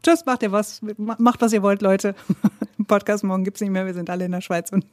Tschüss, 0.00 0.24
macht 0.26 0.44
ihr 0.44 0.52
was. 0.52 0.80
Macht, 0.96 1.40
was 1.40 1.52
ihr 1.52 1.60
wollt, 1.60 1.82
Leute. 1.82 2.14
Podcast 2.86 3.24
morgen 3.24 3.42
gibt 3.42 3.56
es 3.56 3.62
nicht 3.62 3.70
mehr. 3.70 3.84
Wir 3.84 3.94
sind 3.94 4.08
alle 4.08 4.26
in 4.26 4.30
der 4.30 4.42
Schweiz 4.42 4.70
und 4.70 4.86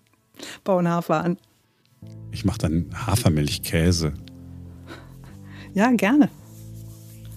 bauen 0.64 0.88
Hafer 0.88 1.24
an. 1.24 1.38
Ich 2.32 2.44
mache 2.44 2.58
dann 2.58 2.90
Hafermilchkäse. 3.06 4.14
Ja, 5.76 5.92
gerne. 5.92 6.32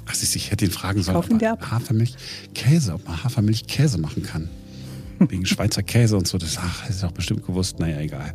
Ach, 0.07 0.15
siehst, 0.15 0.35
ich 0.35 0.51
hätte 0.51 0.65
ihn 0.65 0.71
fragen 0.71 1.03
sollen, 1.03 1.19
ob 1.19 1.29
man 1.29 1.71
Hafermilchkäse, 1.71 2.95
ob 2.95 3.07
man 3.07 3.23
Hafermilchkäse 3.23 3.99
machen 3.99 4.23
kann. 4.23 4.49
Wegen 5.19 5.45
Schweizer 5.45 5.83
Käse 5.83 6.17
und 6.17 6.27
so. 6.27 6.39
Das, 6.39 6.57
ach, 6.57 6.87
das 6.87 6.97
ist 6.97 7.03
doch 7.03 7.13
bestimmt 7.13 7.45
gewusst. 7.45 7.79
Naja, 7.81 8.01
egal. 8.01 8.33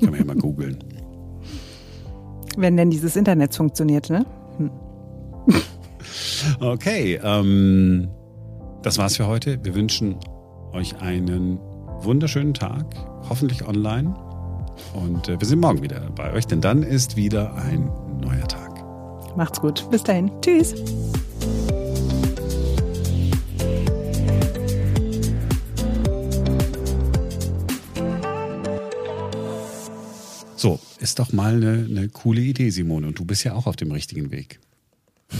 Können 0.00 0.12
wir 0.12 0.20
ja 0.20 0.24
mal 0.24 0.36
googeln. 0.36 0.82
Wenn 2.56 2.76
denn 2.76 2.90
dieses 2.90 3.16
Internet 3.16 3.54
funktioniert, 3.54 4.10
ne? 4.10 4.26
Hm. 4.58 4.70
Okay, 6.60 7.18
ähm, 7.22 8.08
das 8.82 8.98
war's 8.98 9.16
für 9.16 9.26
heute. 9.26 9.58
Wir 9.64 9.74
wünschen 9.74 10.16
euch 10.72 11.00
einen 11.00 11.58
wunderschönen 12.00 12.52
Tag, 12.52 12.84
hoffentlich 13.28 13.66
online. 13.66 14.14
Und 14.92 15.28
äh, 15.28 15.40
wir 15.40 15.46
sind 15.46 15.60
morgen 15.60 15.82
wieder 15.82 16.00
bei 16.14 16.32
euch, 16.32 16.46
denn 16.46 16.60
dann 16.60 16.82
ist 16.82 17.16
wieder 17.16 17.54
ein 17.54 17.90
neuer 18.20 18.46
Tag. 18.46 18.84
Macht's 19.36 19.60
gut. 19.60 19.88
Bis 19.90 20.02
dahin. 20.02 20.30
Tschüss. 20.42 20.74
So, 30.64 30.80
ist 30.98 31.18
doch 31.18 31.30
mal 31.30 31.56
eine, 31.56 31.86
eine 31.90 32.08
coole 32.08 32.40
Idee, 32.40 32.70
Simone. 32.70 33.08
Und 33.08 33.18
du 33.18 33.26
bist 33.26 33.44
ja 33.44 33.52
auch 33.52 33.66
auf 33.66 33.76
dem 33.76 33.92
richtigen 33.92 34.30
Weg. 34.30 34.60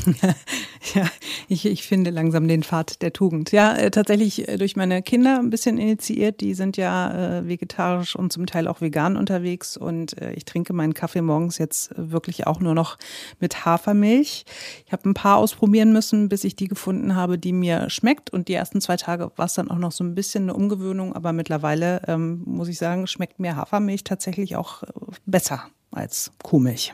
ja, 0.94 1.10
ich, 1.48 1.66
ich 1.66 1.82
finde 1.86 2.10
langsam 2.10 2.48
den 2.48 2.62
Pfad 2.62 3.02
der 3.02 3.12
Tugend. 3.12 3.52
Ja, 3.52 3.74
äh, 3.76 3.90
tatsächlich 3.90 4.48
äh, 4.48 4.56
durch 4.56 4.76
meine 4.76 5.02
Kinder 5.02 5.38
ein 5.38 5.50
bisschen 5.50 5.78
initiiert. 5.78 6.40
Die 6.40 6.54
sind 6.54 6.76
ja 6.76 7.38
äh, 7.38 7.48
vegetarisch 7.48 8.16
und 8.16 8.32
zum 8.32 8.46
Teil 8.46 8.68
auch 8.68 8.80
vegan 8.80 9.16
unterwegs. 9.16 9.76
Und 9.76 10.20
äh, 10.20 10.32
ich 10.32 10.44
trinke 10.44 10.72
meinen 10.72 10.94
Kaffee 10.94 11.22
morgens 11.22 11.58
jetzt 11.58 11.92
wirklich 11.96 12.46
auch 12.46 12.60
nur 12.60 12.74
noch 12.74 12.98
mit 13.40 13.64
Hafermilch. 13.64 14.44
Ich 14.86 14.92
habe 14.92 15.08
ein 15.08 15.14
paar 15.14 15.36
ausprobieren 15.36 15.92
müssen, 15.92 16.28
bis 16.28 16.44
ich 16.44 16.56
die 16.56 16.68
gefunden 16.68 17.14
habe, 17.14 17.38
die 17.38 17.52
mir 17.52 17.90
schmeckt. 17.90 18.30
Und 18.30 18.48
die 18.48 18.54
ersten 18.54 18.80
zwei 18.80 18.96
Tage 18.96 19.30
war 19.36 19.46
es 19.46 19.54
dann 19.54 19.70
auch 19.70 19.78
noch 19.78 19.92
so 19.92 20.04
ein 20.04 20.14
bisschen 20.14 20.44
eine 20.44 20.54
Umgewöhnung. 20.54 21.14
Aber 21.14 21.32
mittlerweile, 21.32 22.02
ähm, 22.08 22.42
muss 22.44 22.68
ich 22.68 22.78
sagen, 22.78 23.06
schmeckt 23.06 23.38
mir 23.38 23.56
Hafermilch 23.56 24.04
tatsächlich 24.04 24.56
auch 24.56 24.82
besser 25.26 25.64
als 25.90 26.32
Kuhmilch. 26.42 26.92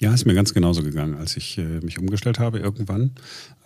Ja, 0.00 0.14
ist 0.14 0.24
mir 0.24 0.32
ganz 0.32 0.54
genauso 0.54 0.82
gegangen, 0.82 1.14
als 1.14 1.36
ich 1.36 1.58
äh, 1.58 1.80
mich 1.80 1.98
umgestellt 1.98 2.38
habe 2.38 2.58
irgendwann. 2.58 3.10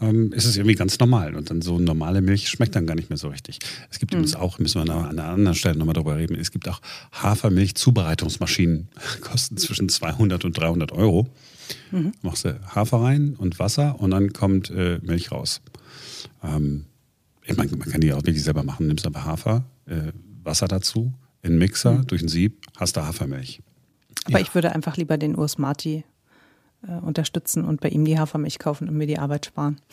Ähm, 0.00 0.32
ist 0.32 0.46
es 0.46 0.56
irgendwie 0.56 0.74
ganz 0.74 0.98
normal 0.98 1.36
und 1.36 1.48
dann 1.48 1.62
so 1.62 1.78
normale 1.78 2.22
Milch 2.22 2.48
schmeckt 2.48 2.74
dann 2.74 2.88
gar 2.88 2.96
nicht 2.96 3.08
mehr 3.08 3.16
so 3.16 3.28
richtig. 3.28 3.60
Es 3.88 4.00
gibt 4.00 4.12
mhm. 4.12 4.18
übrigens 4.18 4.34
auch, 4.34 4.58
müssen 4.58 4.84
wir 4.84 4.92
an 4.92 5.10
einer 5.10 5.28
anderen 5.28 5.54
Stelle 5.54 5.78
nochmal 5.78 5.92
darüber 5.92 6.16
reden, 6.16 6.34
es 6.34 6.50
gibt 6.50 6.68
auch 6.68 6.80
Hafermilch-Zubereitungsmaschinen, 7.12 8.88
kosten 9.20 9.56
zwischen 9.58 9.88
200 9.88 10.44
und 10.44 10.58
300 10.58 10.90
Euro. 10.90 11.28
Mhm. 11.92 12.12
Machst 12.22 12.44
du 12.44 12.60
Hafer 12.66 13.00
rein 13.00 13.36
und 13.38 13.60
Wasser 13.60 14.00
und 14.00 14.10
dann 14.10 14.32
kommt 14.32 14.70
äh, 14.70 14.98
Milch 15.02 15.30
raus. 15.30 15.60
Ähm, 16.42 16.86
ich 17.44 17.56
meine, 17.56 17.70
man 17.76 17.88
kann 17.88 18.00
die 18.00 18.12
auch 18.12 18.24
wirklich 18.24 18.42
selber 18.42 18.64
machen. 18.64 18.88
Nimmst 18.88 19.06
aber 19.06 19.24
Hafer, 19.24 19.66
äh, 19.86 20.10
Wasser 20.42 20.66
dazu, 20.66 21.14
in 21.42 21.58
Mixer, 21.58 21.92
mhm. 21.92 22.06
durch 22.08 22.22
ein 22.22 22.28
Sieb, 22.28 22.60
hast 22.76 22.96
du 22.96 23.02
Hafermilch. 23.02 23.62
Aber 24.24 24.38
ja. 24.38 24.44
ich 24.44 24.52
würde 24.52 24.74
einfach 24.74 24.96
lieber 24.96 25.16
den 25.16 25.36
Urs 25.36 25.58
Marti 25.58 26.02
unterstützen 27.02 27.64
und 27.64 27.80
bei 27.80 27.88
ihm 27.88 28.04
die 28.04 28.18
Hafermilch 28.18 28.58
kaufen 28.58 28.88
und 28.88 28.96
mir 28.96 29.06
die 29.06 29.18
Arbeit 29.18 29.46
sparen. 29.46 29.80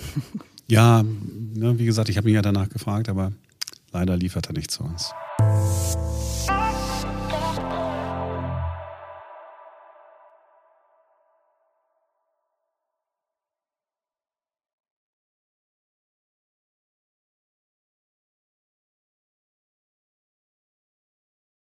Ja, 0.68 1.04
ne, 1.04 1.80
wie 1.80 1.86
gesagt, 1.86 2.08
ich 2.08 2.16
habe 2.16 2.30
ihn 2.30 2.36
ja 2.36 2.42
danach 2.42 2.70
gefragt, 2.70 3.10
aber 3.10 3.34
leider 3.92 4.16
liefert 4.16 4.48
er 4.48 4.54
nicht 4.54 4.72
zu 4.72 4.86
uns. 4.86 5.12